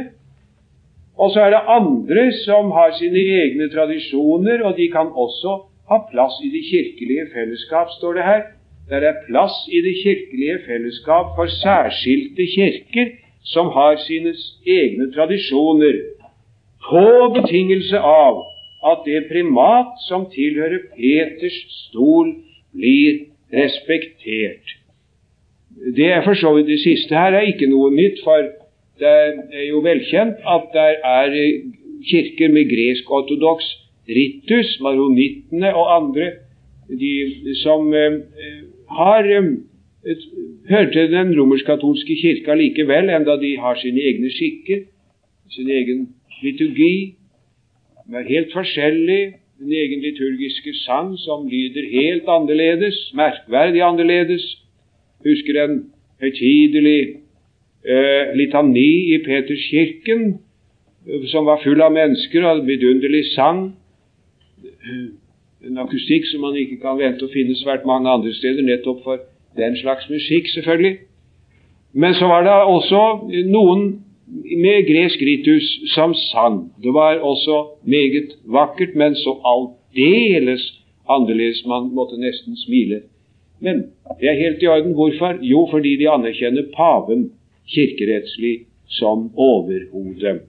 Og 1.18 1.34
så 1.34 1.42
er 1.46 1.50
det 1.52 1.68
andre 1.68 2.32
som 2.46 2.72
har 2.72 2.96
sine 2.98 3.20
egne 3.20 3.70
tradisjoner, 3.70 4.64
og 4.64 4.78
de 4.78 4.88
kan 4.92 5.12
også 5.12 5.58
ha 5.92 6.00
plass 6.12 6.40
i 6.46 6.50
det 6.56 6.64
kirkelige 6.72 7.26
fellesskap, 7.36 7.88
står 7.98 8.14
det 8.14 8.24
her. 8.24 8.42
Der 8.90 9.02
er 9.10 9.24
plass 9.28 9.56
i 9.72 9.82
det 9.88 9.96
kirkelige 10.04 10.60
fellesskap 10.68 11.36
for 11.36 11.48
særskilte 11.64 12.46
kirker 12.56 13.08
som 13.44 13.66
har 13.76 13.98
sine 14.08 14.34
egne 14.68 15.12
tradisjoner, 15.16 15.98
på 16.90 17.08
betingelse 17.36 18.00
av 18.00 18.44
at 18.92 19.04
det 19.06 19.28
primat 19.30 20.00
som 20.08 20.26
tilhører 20.34 20.88
Peters 20.96 21.58
stol, 21.84 22.34
blir 22.74 23.20
respektert. 23.54 24.78
Det 25.96 26.08
er 26.14 26.24
for 26.24 26.34
så 26.40 26.54
vidt 26.56 26.72
det 26.72 26.80
siste 26.80 27.16
her 27.16 27.36
er 27.36 27.52
ikke 27.52 27.70
noe 27.70 27.92
nytt, 27.92 28.24
for 28.24 28.48
det 29.02 29.12
er 29.60 29.68
jo 29.68 29.84
velkjent 29.84 30.40
at 30.56 30.72
det 30.74 30.90
er 31.04 31.36
kirker 32.10 32.54
med 32.56 32.70
gresk-ortodoks 32.72 33.68
ritus, 34.10 34.78
maronittene 34.82 35.74
og 35.76 35.92
andre, 35.96 36.32
de 36.90 37.56
som 37.62 37.94
eh, 37.94 38.18
har 38.90 39.28
eh, 39.30 39.52
hører 40.70 40.92
til 40.92 41.12
den 41.12 41.36
romersk-katolske 41.40 42.18
kirka 42.22 42.56
likevel, 42.58 43.10
enda 43.10 43.38
de 43.40 43.56
har 43.60 43.80
sine 43.80 44.02
egne 44.02 44.32
skikker, 44.34 44.86
sin 45.52 45.70
egen 45.70 46.08
liturgi, 46.44 47.16
De 48.12 48.18
er 48.18 48.28
helt 48.28 48.52
forskjellig. 48.54 49.34
En 49.62 49.72
egen 49.72 50.02
liturgiske 50.02 50.74
sang 50.84 51.14
som 51.22 51.46
lyder 51.48 51.86
helt 51.92 52.26
annerledes, 52.28 52.98
merkverdig 53.16 53.82
annerledes. 53.86 54.44
Husker 55.24 55.60
en 55.64 55.76
høytidelig 56.20 57.22
eh, 57.86 58.34
litani 58.36 59.14
i 59.14 59.20
Peterskirken 59.24 60.40
som 61.32 61.46
var 61.46 61.62
full 61.64 61.82
av 61.82 61.94
mennesker 61.94 62.46
og 62.46 62.66
vidunderlig 62.68 63.24
sang. 63.36 63.72
En 65.62 65.78
akustikk 65.78 66.26
som 66.30 66.42
man 66.42 66.58
ikke 66.58 66.80
kan 66.82 66.98
vente 66.98 67.26
å 67.26 67.34
finne 67.34 67.56
svært 67.60 67.86
mange 67.86 68.10
andre 68.10 68.34
steder, 68.34 68.66
nettopp 68.66 69.04
for 69.06 69.22
den 69.58 69.76
slags 69.78 70.08
musikk, 70.10 70.50
selvfølgelig. 70.56 70.98
Men 71.94 72.14
så 72.14 72.28
var 72.32 72.46
det 72.48 72.56
også 72.76 73.02
noen 73.52 73.84
med 74.64 74.88
gresk 74.88 75.22
ritus 75.22 75.68
som 75.94 76.14
sang. 76.14 76.72
Det 76.84 76.94
var 76.94 77.20
også 77.20 77.58
meget 77.84 78.38
vakkert, 78.48 78.96
men 78.96 79.16
så 79.16 79.36
aldeles 79.44 80.64
annerledes. 81.10 81.66
Man 81.66 81.92
måtte 81.94 82.20
nesten 82.20 82.56
smile. 82.58 83.02
Men 83.60 83.84
det 84.20 84.30
er 84.30 84.40
helt 84.40 84.64
i 84.64 84.68
orden. 84.68 84.94
Hvorfor? 84.94 85.38
Jo, 85.42 85.68
fordi 85.72 85.98
de 86.00 86.10
anerkjenner 86.10 86.72
paven 86.76 87.32
kirkerettslig 87.68 88.66
som 88.88 89.30
overhode. 89.36 90.40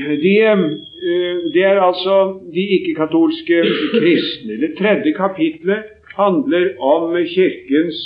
De, 0.00 0.36
eh, 0.46 1.36
det 1.54 1.64
er 1.64 1.80
altså 1.80 2.40
de 2.54 2.62
ikke-katolske 2.76 3.62
kristne. 3.98 4.60
Det 4.60 4.74
tredje 4.78 5.12
kapitlet 5.12 5.82
handler 6.16 6.74
om 6.78 7.16
Kirkens 7.34 8.00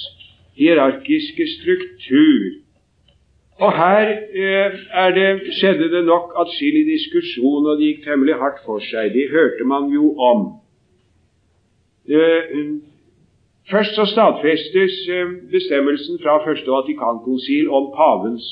hierarkiske 0.56 1.46
struktur. 1.56 2.64
Og 3.58 3.72
her 3.72 4.06
eh, 4.42 5.14
det, 5.14 5.54
skjedde 5.58 5.90
det 5.92 6.04
nok 6.04 6.34
atskillig 6.42 6.86
diskusjon, 6.86 7.66
og 7.66 7.78
det 7.78 7.86
gikk 7.86 8.04
temmelig 8.04 8.34
hardt 8.40 8.64
for 8.66 8.82
seg. 8.82 9.12
Det 9.14 9.30
hørte 9.30 9.64
man 9.64 9.86
jo 9.94 10.10
om. 10.18 10.40
Eh, 12.10 12.42
først 13.70 13.94
så 13.94 14.06
stadfestes 14.10 14.96
eh, 15.08 15.36
bestemmelsen 15.54 16.18
fra 16.22 16.40
første 16.46 16.70
Vatikankonsil 16.70 17.70
om 17.70 17.92
pavens 17.94 18.48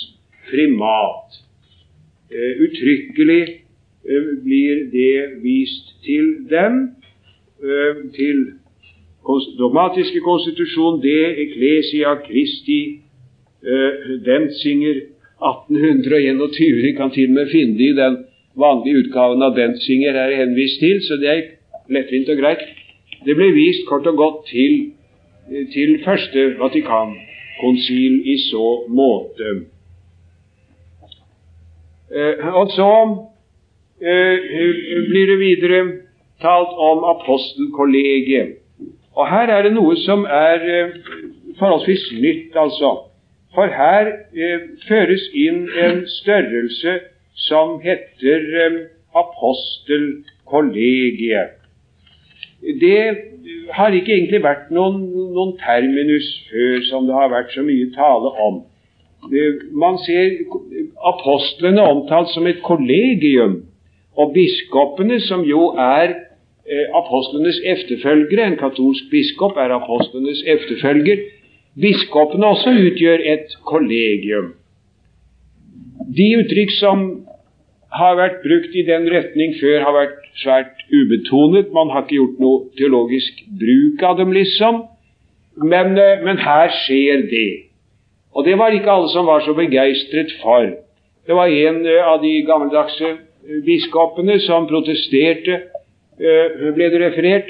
primat. 0.51 1.43
Eh, 2.33 2.61
uttrykkelig 2.65 3.43
eh, 4.09 4.29
blir 4.45 4.77
det 4.93 5.43
vist 5.43 5.87
til 6.05 6.27
den, 6.51 6.97
eh, 7.61 7.97
til 8.17 8.39
dogmatiske 9.59 10.21
konstitusjon, 10.21 11.03
det 11.03 11.41
Ecclesia 11.45 12.15
Christi 12.27 12.99
Dentzinger 14.25 14.97
1821. 15.39 16.83
Vi 16.83 16.93
kan 16.93 17.11
til 17.11 17.29
og 17.29 17.35
med 17.35 17.51
finne 17.53 17.79
det 17.79 17.91
i 17.93 17.99
den 18.01 18.17
vanlige 18.59 18.99
utgaven 19.03 19.43
av 19.43 19.55
Dentzinger 19.55 20.19
er 20.19 20.35
henvist 20.41 20.81
til, 20.81 20.99
så 21.07 21.21
det 21.21 21.29
er 21.31 21.43
lettvint 21.95 22.33
og 22.35 22.41
greit. 22.43 22.65
Det 23.27 23.37
ble 23.39 23.53
vist 23.55 23.87
kort 23.87 24.07
og 24.11 24.17
godt 24.17 24.41
til, 24.51 24.91
til 25.75 26.01
første 26.05 26.49
Vatikankonsil 26.59 28.19
i 28.27 28.37
så 28.49 28.67
måte. 28.89 29.72
Og 32.13 32.73
så 32.75 32.93
blir 34.01 35.31
det 35.31 35.39
videre 35.41 35.79
talt 36.43 36.75
om 36.77 37.05
apostelkollegiet. 37.15 38.59
Og 39.17 39.29
her 39.31 39.53
er 39.53 39.63
det 39.63 39.73
noe 39.77 39.95
som 40.03 40.27
er 40.27 40.91
forholdsvis 41.59 42.13
nytt, 42.21 42.57
altså. 42.57 43.13
For 43.55 43.67
her 43.69 44.07
eh, 44.33 44.61
føres 44.89 45.21
inn 45.37 45.69
en 45.77 46.07
størrelse 46.09 47.01
som 47.49 47.81
heter 47.85 48.41
eh, 48.65 48.77
apostelkollegiet. 49.23 51.49
Det 52.81 53.03
har 53.77 53.91
ikke 53.93 54.13
egentlig 54.15 54.43
vært 54.45 54.71
noen, 54.73 54.97
noen, 55.35 55.53
terminus 55.61 56.29
før 56.49 56.81
som 56.89 57.07
det 57.09 57.15
har 57.19 57.29
vært 57.33 57.51
så 57.53 57.63
mye 57.67 57.87
tale 57.97 58.29
om. 58.47 58.57
Man 59.23 59.99
ser 60.03 60.43
apostlene 61.07 61.83
omtalt 61.83 62.33
som 62.35 62.47
et 62.51 62.63
kollegium, 62.67 63.63
og 64.19 64.33
biskopene, 64.35 65.21
som 65.25 65.45
jo 65.47 65.71
er 65.79 66.11
eh, 66.13 66.89
apostlenes 66.95 67.61
efterfølgere 67.65 68.47
En 68.47 68.59
katolsk 68.61 69.09
biskop 69.11 69.57
er 69.57 69.73
apostlenes 69.73 70.43
efterfølger. 70.47 71.23
Biskopene 71.81 72.47
også 72.47 72.75
utgjør 72.75 73.25
et 73.35 73.55
kollegium. 73.65 74.53
De 76.17 76.29
uttrykk 76.43 76.75
som 76.77 77.07
har 77.93 78.17
vært 78.19 78.43
brukt 78.45 78.75
i 78.75 78.85
den 78.85 79.09
retning 79.13 79.55
før, 79.61 79.81
har 79.87 79.97
vært 79.97 80.19
svært 80.43 80.85
ubetonet. 80.93 81.73
Man 81.73 81.93
har 81.93 82.05
ikke 82.05 82.19
gjort 82.19 82.41
noe 82.43 82.63
teologisk 82.77 83.45
bruk 83.61 84.03
av 84.09 84.19
dem, 84.21 84.33
liksom. 84.37 84.83
Men, 85.57 85.97
eh, 85.97 86.21
men 86.25 86.41
her 86.43 86.73
skjer 86.85 87.29
det. 87.31 87.72
Og 88.35 88.45
det 88.45 88.59
var 88.59 88.73
ikke 88.73 88.91
alle 88.91 89.11
som 89.13 89.27
var 89.27 89.45
så 89.45 89.55
begeistret 89.55 90.33
for. 90.43 90.71
Det 91.27 91.35
var 91.37 91.47
en 91.47 91.87
eh, 91.87 92.05
av 92.07 92.23
de 92.23 92.33
gammeldagse 92.49 93.09
eh, 93.09 93.59
biskopene 93.67 94.39
som 94.47 94.69
protesterte, 94.71 95.61
ble 96.23 96.87
det 96.93 97.01
referert. 97.01 97.49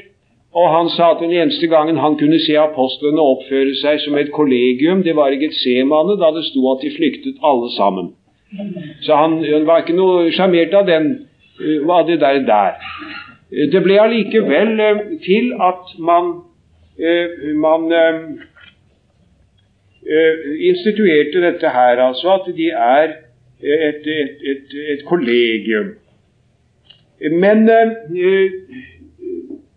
Og 0.56 0.68
han 0.68 0.88
sa 0.92 1.10
at 1.12 1.20
den 1.20 1.32
eneste 1.32 1.66
gangen 1.68 1.98
han 2.00 2.14
kunne 2.20 2.38
se 2.40 2.54
apostlene 2.60 3.20
oppføre 3.20 3.74
seg 3.80 3.98
som 4.04 4.16
et 4.20 4.30
kollegium, 4.32 5.02
det 5.04 5.16
var 5.16 5.32
i 5.32 5.40
Getsemane, 5.40 6.16
da 6.20 6.30
det 6.36 6.44
sto 6.46 6.62
at 6.72 6.84
de 6.84 6.92
flyktet 6.92 7.40
alle 7.44 7.70
sammen. 7.76 8.12
Så 9.02 9.16
han, 9.16 9.38
han 9.44 9.66
var 9.66 9.82
ikke 9.82 9.96
noe 9.96 10.30
sjarmert 10.32 10.74
av 10.76 10.86
den, 10.88 11.08
av 11.88 12.06
det 12.08 12.18
der, 12.20 12.42
der. 12.48 12.76
Det 13.72 13.80
ble 13.84 13.96
allikevel 14.00 14.76
til 15.24 15.52
at 15.60 15.96
man, 16.00 16.32
man 17.60 17.88
instituerte 20.60 21.40
dette 21.40 21.68
her, 21.68 22.00
altså 22.02 22.32
at 22.34 22.54
de 22.56 22.68
er 22.70 23.12
et, 23.62 24.06
et, 24.06 24.40
et, 24.50 24.78
et 24.92 25.04
kollegium. 25.06 25.94
Men, 27.30 27.70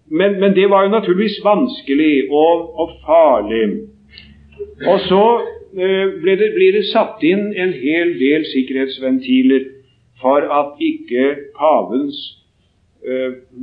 men, 0.08 0.40
men, 0.40 0.56
det 0.56 0.70
var 0.70 0.84
jo 0.84 0.90
naturligvis 0.90 1.40
vanskelig 1.44 2.32
og, 2.32 2.80
og 2.80 2.90
farlig. 3.06 3.70
Og 4.88 5.00
så 5.00 5.26
ble 6.22 6.38
det, 6.40 6.54
blir 6.56 6.74
det 6.74 6.86
satt 6.90 7.22
inn 7.24 7.52
en 7.54 7.74
hel 7.74 8.16
del 8.20 8.46
sikkerhetsventiler 8.50 9.68
for 10.22 10.48
at 10.62 10.82
ikke 10.82 11.36
pavens 11.60 12.18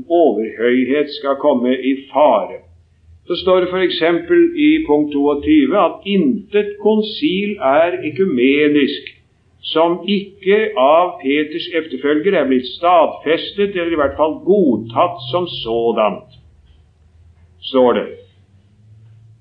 overhøyhet 0.06 1.10
skal 1.18 1.40
komme 1.42 1.74
i 1.74 1.96
fare 2.12 2.62
så 3.26 3.36
står 3.38 3.60
det 3.60 3.68
f.eks. 3.70 4.00
i 4.56 4.70
punkt 4.86 5.12
22 5.14 5.76
at 5.78 6.06
intet 6.06 6.76
konsil 6.82 7.56
er 7.62 8.00
ekumenisk 8.08 9.12
som 9.62 10.00
ikke 10.10 10.72
av 10.78 11.20
Peters 11.22 11.68
efterfølger 11.78 12.34
er 12.34 12.48
blitt 12.50 12.66
stadfestet, 12.66 13.76
eller 13.76 13.94
i 13.94 14.00
hvert 14.00 14.18
fall 14.18 14.40
godtatt 14.46 15.22
som 15.30 15.46
sådant, 15.62 16.34
står 17.70 17.92
det. 17.98 18.06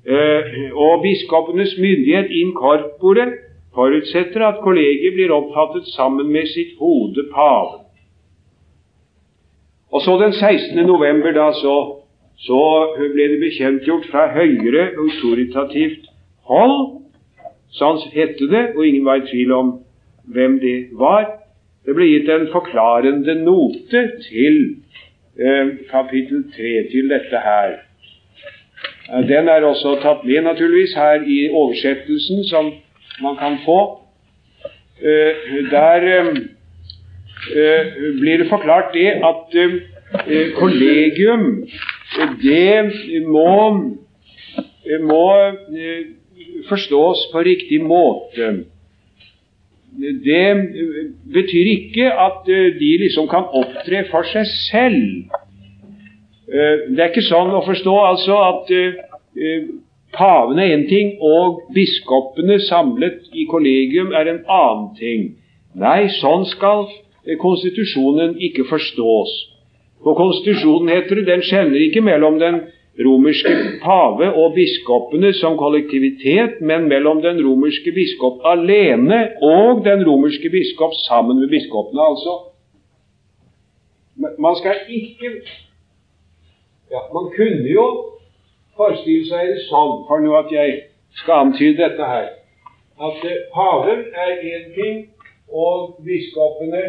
Eh, 0.06 0.70
og 0.74 1.02
biskopenes 1.02 1.74
myndighet 1.78 2.30
in 2.30 2.54
corpore 2.54 3.26
forutsetter 3.74 4.46
at 4.46 4.62
kollegiet 4.62 5.14
blir 5.18 5.34
oppfattet 5.34 5.90
sammen 5.96 6.30
med 6.30 6.50
sitt 6.54 6.78
hode 6.78 7.26
paven. 7.34 7.88
Og 9.92 10.02
så 10.02 10.18
den 10.22 10.34
16. 10.34 10.86
november, 10.86 11.34
da 11.34 11.52
så 11.54 12.01
så 12.46 12.62
ble 12.98 13.28
det 13.34 13.42
bekjentgjort 13.42 14.08
fra 14.10 14.28
høyere 14.34 14.92
autoritativt 14.98 16.08
hold, 16.50 17.04
sånn 17.78 18.02
hette 18.16 18.48
det, 18.52 18.64
og 18.76 18.86
ingen 18.86 19.06
var 19.06 19.22
i 19.22 19.28
tvil 19.30 19.54
om 19.56 19.72
hvem 20.34 20.58
det 20.64 20.78
var. 20.98 21.28
Det 21.86 21.96
ble 21.98 22.08
gitt 22.10 22.30
en 22.30 22.50
forklarende 22.54 23.36
note 23.42 24.04
til 24.28 24.60
eh, 25.38 25.72
kapittel 25.90 26.44
3, 26.56 26.74
til 26.92 27.10
dette 27.14 27.42
her. 27.46 27.80
Den 29.28 29.50
er 29.50 29.66
også 29.68 29.98
tatt 30.02 30.24
med, 30.24 30.44
naturligvis, 30.46 30.94
her 30.96 31.26
i 31.26 31.50
oversettelsen 31.50 32.46
som 32.50 32.72
man 33.22 33.38
kan 33.40 33.58
få. 33.66 33.80
Eh, 35.02 35.48
der 35.72 36.08
eh, 36.10 36.28
eh 37.58 37.86
blir 38.22 38.38
det 38.38 38.50
forklart 38.50 38.94
det 38.94 39.10
at 39.32 39.56
eh, 39.58 40.52
kollegium 40.56 41.66
det 42.18 43.26
må, 43.28 43.54
må 45.08 45.26
eh, 45.38 46.08
forstås 46.70 47.28
på 47.32 47.44
riktig 47.48 47.82
måte. 47.84 48.52
Det 50.26 50.48
betyr 51.34 51.70
ikke 51.76 52.12
at 52.12 52.50
eh, 52.50 52.74
de 52.80 52.92
liksom 53.04 53.30
kan 53.32 53.48
opptre 53.48 54.04
for 54.12 54.28
seg 54.28 54.48
selv. 54.48 55.32
Eh, 56.52 56.90
det 56.92 57.00
er 57.00 57.12
ikke 57.12 57.28
sånn 57.30 57.54
å 57.56 57.64
forstå 57.68 57.96
altså 58.10 58.42
at 58.48 58.74
paven 60.12 60.60
er 60.60 60.74
én 60.76 60.90
ting 60.90 61.14
og 61.24 61.62
biskopene 61.72 62.60
samlet 62.68 63.30
i 63.32 63.46
kollegium 63.48 64.12
er 64.12 64.28
en 64.28 64.44
annen 64.44 64.90
ting. 65.00 65.30
Nei, 65.80 66.10
sånn 66.20 66.44
skal 66.52 66.90
konstitusjonen 67.40 68.36
ikke 68.44 68.68
forstås. 68.68 69.32
På 70.04 70.16
konstitusjonen 70.18 70.90
heter 70.90 71.20
det 71.20 71.28
den 71.28 71.44
skjelner 71.46 71.82
ikke 71.88 72.02
mellom 72.02 72.40
den 72.42 72.62
romerske 73.06 73.52
pave 73.84 74.28
og 74.34 74.54
biskopene 74.56 75.34
som 75.34 75.58
kollektivitet, 75.58 76.62
men 76.62 76.88
mellom 76.90 77.22
den 77.22 77.40
romerske 77.46 77.92
biskop 77.96 78.42
alene 78.46 79.20
og 79.42 79.84
den 79.86 80.06
romerske 80.08 80.50
biskop 80.50 80.94
sammen 81.08 81.40
med 81.40 81.50
biskopene, 81.50 82.02
altså. 82.02 82.34
Man 84.18 84.56
skal 84.56 84.76
ikke 84.90 85.30
ja, 86.92 87.00
Man 87.14 87.32
kunne 87.36 87.70
jo 87.72 87.86
forestille 88.78 89.26
seg 89.30 89.54
det 89.54 89.62
sånn, 89.70 90.02
for 90.08 90.24
nå 90.24 90.34
at 90.36 90.52
jeg 90.52 90.74
skal 91.22 91.46
antyde 91.46 91.78
dette 91.80 92.08
her, 92.08 92.28
at 93.02 93.24
eh, 93.28 93.46
paven 93.54 94.04
er 94.26 94.34
én 94.52 94.66
ting, 94.76 94.98
og 95.48 96.02
biskopene 96.06 96.84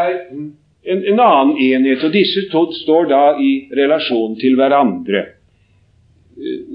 er 0.00 0.16
en, 0.86 1.02
en 1.12 1.20
annen 1.20 1.56
enhet. 1.58 2.04
Og 2.04 2.14
disse 2.14 2.46
to 2.52 2.66
står 2.82 3.10
da 3.10 3.22
i 3.42 3.52
relasjon 3.76 4.36
til 4.40 4.56
hverandre. 4.58 5.24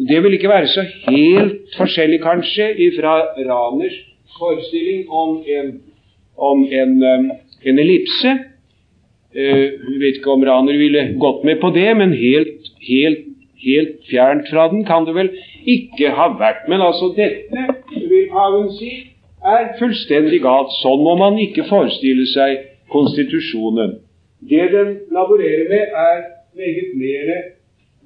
Det 0.09 0.19
vil 0.23 0.33
ikke 0.37 0.49
være 0.49 0.67
så 0.67 0.85
helt 1.07 1.75
forskjellig, 1.77 2.21
kanskje, 2.23 2.71
fra 2.97 3.19
Raners 3.37 3.97
forestilling 4.39 5.09
om 5.09 5.43
en, 5.45 5.75
om 6.37 6.63
en, 6.65 6.95
um, 7.03 7.27
en 7.65 7.79
ellipse. 7.79 8.31
Jeg 9.35 9.67
uh, 9.73 9.99
vet 10.01 10.17
ikke 10.17 10.33
om 10.33 10.43
Raner 10.43 10.79
ville 10.81 11.03
gått 11.21 11.45
med 11.47 11.61
på 11.61 11.69
det, 11.75 11.87
men 11.97 12.15
helt, 12.17 12.71
helt, 12.87 13.27
helt 13.63 14.01
fjernt 14.09 14.49
fra 14.51 14.67
den 14.73 14.83
kan 14.87 15.05
det 15.07 15.15
vel 15.15 15.29
ikke 15.69 16.09
ha 16.17 16.31
vært. 16.41 16.65
Men 16.71 16.81
altså 16.81 17.13
dette, 17.15 17.67
vil 17.93 18.27
paven 18.33 18.71
si, 18.79 18.91
er 19.45 19.71
fullstendig 19.79 20.41
galt. 20.43 20.73
Sånn 20.81 21.05
må 21.05 21.15
man 21.21 21.37
ikke 21.41 21.69
forestille 21.69 22.25
seg 22.33 22.65
konstitusjonen. 22.91 24.00
Det 24.49 24.71
den 24.71 24.99
laborerer 25.11 25.69
med, 25.69 25.83
er 26.07 26.17
meget 26.55 26.89
mer 26.95 27.25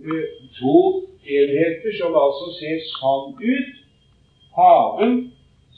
uh, 0.05 0.23
to 0.59 1.07
enheter 1.25 1.91
som 1.99 2.15
altså 2.23 2.51
ser 2.59 2.81
sånn 2.91 3.31
ut. 3.39 3.71
Haven 4.55 5.15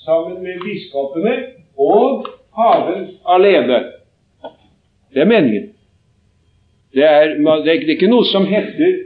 sammen 0.05 0.41
med 0.43 0.59
biskopene 0.65 1.35
og 1.77 2.27
haven 2.57 3.07
alene. 3.25 3.79
Det 5.13 5.21
er 5.21 5.29
meningen. 5.29 5.71
Det 6.93 7.03
er, 7.05 7.37
det 7.37 7.71
er 7.71 7.89
ikke 7.93 8.09
noe 8.09 8.25
som 8.25 8.45
heter 8.49 8.99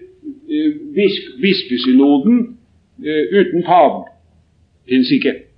bisk, 0.95 1.31
bispesynoden 1.43 2.41
uh, 3.03 3.23
uten 3.39 3.63
paven. 3.67 4.05
Fins 4.89 5.11
ikke. 5.11 5.50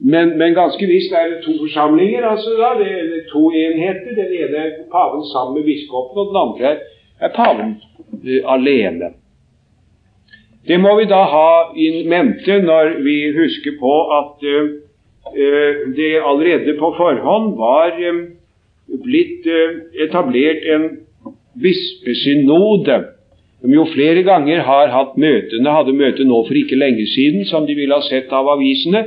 Men, 0.00 0.38
men, 0.38 0.54
ganske 0.54 0.86
visst 0.86 1.12
er 1.12 1.30
det 1.32 1.40
to 1.42 1.56
forsamlinger, 1.58 2.22
altså 2.22 2.54
da, 2.58 2.74
det 2.78 2.90
er 2.90 3.24
to 3.32 3.48
enheter. 3.50 4.14
Den 4.14 4.34
ene 4.42 4.60
er 4.64 4.76
paven 4.92 5.24
sammen 5.32 5.58
med 5.58 5.66
biskopen, 5.66 6.20
og 6.22 6.28
den 6.30 6.38
andre 6.44 6.76
er 7.20 7.32
paven 7.34 7.72
uh, 8.12 8.52
alene. 8.54 9.10
Det 10.68 10.78
må 10.80 10.94
vi 10.98 11.08
da 11.10 11.22
ha 11.32 11.50
i 11.74 11.88
mente 12.06 12.60
når 12.62 12.98
vi 13.02 13.16
husker 13.34 13.74
på 13.80 13.94
at 14.20 14.46
uh, 14.46 14.70
det 15.96 16.12
allerede 16.22 16.78
på 16.78 16.94
forhånd 16.96 17.56
var 17.58 17.98
blitt 19.04 19.44
etablert 20.00 20.62
en 20.74 20.86
bispesynode, 21.60 23.02
som 23.60 23.74
jo 23.74 23.84
flere 23.92 24.22
ganger 24.22 24.62
har 24.64 24.92
hatt 24.94 25.16
møtene, 25.20 25.74
hadde 25.74 25.96
møte 25.98 26.24
nå 26.24 26.44
for 26.46 26.56
ikke 26.56 26.78
lenge 26.78 27.04
siden, 27.12 27.44
som 27.44 27.66
de 27.66 27.74
ville 27.76 27.94
ha 27.94 28.04
sett 28.06 28.32
av 28.32 28.48
avisene, 28.54 29.04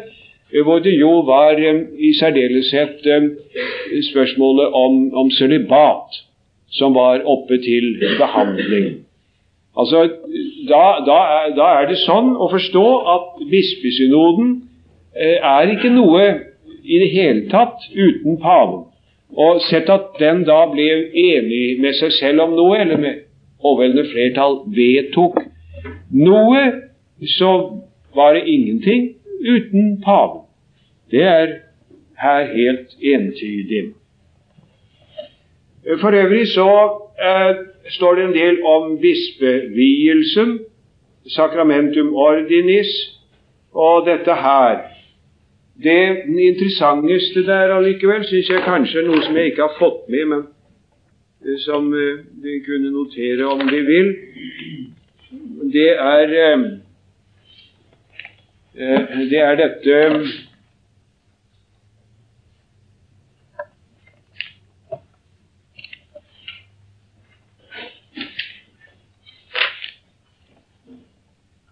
hvor 0.64 0.80
det 0.84 0.94
jo 1.00 1.12
var 1.28 1.60
i 2.00 2.14
særdeleshet 2.20 3.08
spørsmålet 4.12 4.68
om, 4.74 5.14
om 5.14 5.32
sølibat 5.32 6.20
som 6.72 6.96
var 6.96 7.24
oppe 7.26 7.58
til 7.58 7.96
behandling. 8.20 9.06
Altså, 9.78 10.10
da, 10.70 10.84
da, 11.08 11.18
er, 11.36 11.56
da, 11.56 11.68
er, 11.80 11.88
det 11.88 12.00
sånn 12.04 12.34
å 12.36 12.50
forstå 12.52 12.86
at 13.14 13.28
bispesynoden 13.52 14.50
eh, 15.16 15.38
er 15.40 15.72
ikke 15.72 15.92
noe 15.96 16.26
i 16.84 17.00
det 17.00 17.10
hele 17.14 17.46
tatt 17.52 17.88
uten 17.96 18.40
paven. 18.42 18.88
Og 19.32 19.62
sett 19.70 19.88
at 19.92 20.18
den 20.20 20.44
da 20.48 20.66
ble 20.72 20.90
enig 21.08 21.80
med 21.80 21.96
seg 22.00 22.12
selv 22.18 22.44
om 22.48 22.58
noe, 22.58 22.82
eller 22.84 23.00
med 23.00 23.22
overveldende 23.64 24.10
flertall 24.12 24.60
vedtok 24.76 25.40
noe, 26.20 26.66
så 27.38 27.52
var 28.16 28.36
det 28.36 28.48
ingenting 28.52 29.08
uten 29.42 30.02
paven. 30.06 30.46
Det 31.12 31.24
er 31.24 31.48
her 32.22 32.46
helt 32.54 32.90
entydig. 33.02 33.94
For 36.02 36.12
øvrig 36.24 36.48
så 36.48 36.72
eh, 37.26 37.56
står 37.90 38.16
det 38.16 38.24
en 38.24 38.34
del 38.34 38.64
om 38.64 39.00
bispevielsen, 39.02 40.60
sacramentum 41.28 42.14
ordinis, 42.16 42.88
og 43.74 44.06
dette 44.06 44.34
her. 44.34 44.80
Det 45.84 46.18
interessanteste 46.28 47.46
der 47.46 47.76
allikevel 47.76 48.26
syns 48.28 48.50
jeg 48.50 48.62
kanskje 48.66 49.00
er 49.02 49.08
noe 49.08 49.22
som 49.26 49.38
jeg 49.38 49.52
ikke 49.52 49.66
har 49.66 49.78
fått 49.80 50.10
med, 50.10 50.26
men 50.26 50.44
eh, 51.46 51.58
som 51.66 51.88
uh, 51.94 52.20
vi 52.44 52.60
kunne 52.68 52.92
notere 52.94 53.48
om 53.48 53.64
vi 53.72 53.82
vil. 53.88 54.12
Det 55.74 55.90
er 55.96 56.36
uh, 56.54 56.68
Det 58.74 59.40
er 59.40 59.56
dette 59.60 59.96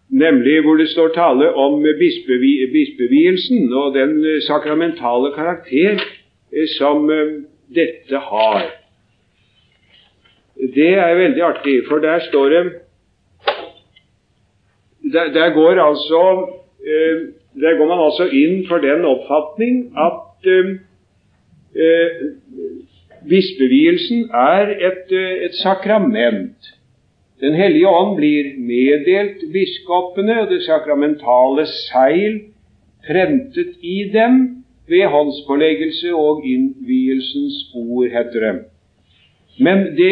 nemlig 0.09 0.61
hvor 0.65 0.75
det 0.75 0.89
står 0.89 1.13
tale 1.15 1.51
om 1.53 1.79
bispevi, 1.99 2.53
bispevielsen 2.73 3.73
og 3.73 3.93
den 3.95 4.19
eh, 4.25 4.41
sakramentale 4.43 5.31
karakter 5.35 6.01
eh, 6.01 6.67
som 6.77 7.09
eh, 7.13 7.39
dette 7.75 8.21
har. 8.29 8.67
Det 10.75 10.93
er 10.99 11.15
veldig 11.15 11.43
artig, 11.43 11.77
for 11.87 12.03
der 12.03 12.19
står 12.27 12.49
det 12.49 12.63
der 15.13 15.53
går 15.53 15.79
altså 15.81 16.19
Der 17.59 17.77
går 17.77 17.87
man 17.89 17.99
altså 18.05 18.29
inn 18.31 18.61
for 18.69 18.79
den 18.83 19.03
oppfatning 19.05 19.81
at 19.99 20.47
bispevielsen 23.29 24.29
er 24.31 24.71
et, 24.87 25.11
et 25.45 25.57
sakrament 25.59 26.71
den 27.41 27.55
hellige 27.55 27.87
ånd 27.87 28.17
blir 28.17 28.51
meddelt 28.59 29.45
biskopene, 29.53 30.41
og 30.41 30.49
det 30.51 30.63
sakramentale 30.65 31.63
seil 31.71 32.41
prentet 33.07 33.77
i 33.81 34.09
dem 34.13 34.41
ved 34.89 35.05
håndspåleggelse 35.13 36.11
og 36.15 36.43
innvielsens 36.45 37.61
ord, 37.75 38.09
heter 38.11 38.45
det. 38.45 38.55
Men 39.59 39.85
det, 39.95 40.11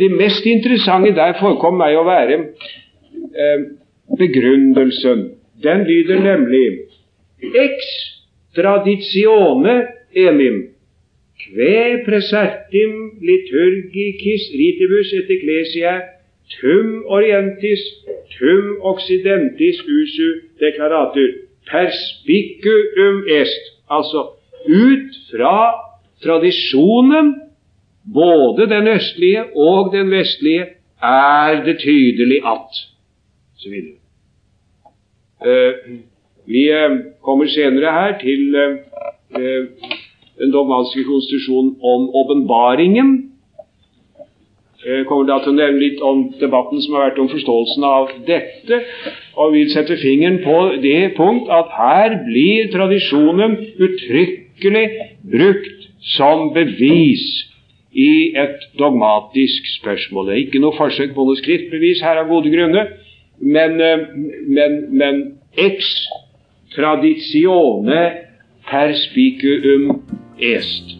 det 0.00 0.10
mest 0.18 0.46
interessante 0.46 1.14
der 1.14 1.38
forekom 1.38 1.78
meg 1.78 1.94
å 1.98 2.06
være 2.06 2.40
eh, 2.42 3.64
begrunnelsen. 4.18 5.24
Den 5.64 5.84
lyder 5.88 6.20
nemlig 6.20 6.66
ex 7.66 7.90
traditione 8.56 9.74
emim 10.14 10.74
kve 11.44 12.04
presertim 12.06 12.92
liturgicis 13.28 14.44
ritibus 14.58 15.12
et 15.18 15.30
ecclesia 15.36 15.94
tum 16.60 17.04
orientis, 17.06 17.82
tum 18.36 18.76
occidentis 18.92 19.80
usu 19.80 20.28
declaratur, 20.60 21.30
perspicuum 21.70 23.24
est. 23.40 23.62
Altså 23.90 24.28
ut 24.68 25.18
fra 25.30 25.58
tradisjonen, 26.24 27.34
både 28.14 28.68
den 28.68 28.88
østlige 28.88 29.44
og 29.56 29.92
den 29.92 30.10
vestlige, 30.10 30.66
er 31.02 31.64
det 31.64 31.78
tydelig 31.78 32.40
at 32.46 32.80
så 33.56 33.68
videre. 33.70 34.03
Uh, 35.44 36.00
vi 36.48 36.64
uh, 36.72 36.98
kommer 37.24 37.46
senere 37.52 37.92
her 37.92 38.18
til 38.20 38.56
uh, 38.56 39.38
den 40.40 40.52
dogmatiske 40.52 41.04
konstitusjonen 41.04 41.76
om 41.82 42.10
åpenbaringen, 42.16 43.34
jeg 44.84 45.00
eh, 45.00 45.04
kommer 45.08 45.24
da 45.24 45.38
til 45.40 45.54
å 45.54 45.56
nevne 45.56 45.80
litt 45.80 46.02
om 46.04 46.26
debatten 46.36 46.82
som 46.84 46.96
har 46.96 47.06
vært 47.06 47.20
om 47.22 47.30
forståelsen 47.32 47.86
av 47.88 48.10
dette, 48.26 48.80
og 49.40 49.54
vil 49.54 49.70
sette 49.72 49.96
fingeren 49.96 50.42
på 50.44 50.58
det 50.82 51.14
punkt 51.16 51.48
at 51.48 51.70
her 51.72 52.18
blir 52.26 52.68
tradisjonen 52.74 53.56
uttrykkelig 53.80 54.84
brukt 55.32 55.88
som 56.14 56.50
bevis 56.52 57.24
i 57.96 58.34
et 58.36 58.68
dogmatisk 58.76 59.70
spørsmål. 59.78 60.28
Det 60.28 60.34
er 60.34 60.42
ikke 60.42 60.60
noe 60.66 60.76
forsøk 60.76 61.16
på 61.16 61.26
noe 61.30 61.40
skriftbevis 61.40 62.04
her 62.04 62.20
av 62.20 62.28
gode 62.28 62.52
grunner, 62.52 62.92
men, 63.38 63.80
eh, 63.80 64.06
men, 64.48 64.76
men 64.90 65.22
ex 65.56 65.94
traditione 66.74 68.02
perspicuum 68.70 70.02
est. 70.38 70.94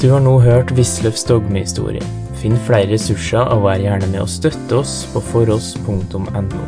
Du 0.00 0.10
har 0.12 0.20
nå 0.20 0.36
hørt 0.44 0.70
Wisløffs 0.76 1.24
dogmehistorie. 1.24 2.04
Finn 2.36 2.56
flere 2.66 2.92
ressurser 2.92 3.48
og 3.54 3.64
vær 3.64 3.80
gjerne 3.80 4.10
med 4.12 4.22
å 4.22 4.28
støtte 4.28 4.82
oss 4.82 5.00
på 5.14 5.24
foross.no. 5.32 6.66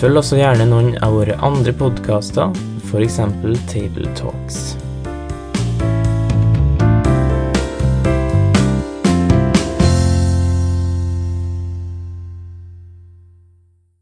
Følg 0.00 0.20
også 0.20 0.40
gjerne 0.40 0.66
noen 0.68 0.94
av 1.04 1.14
våre 1.14 1.38
andre 1.46 1.72
podkaster, 1.76 2.50
f.eks. 2.90 3.20
Table 3.70 4.10
Talks. 4.18 4.89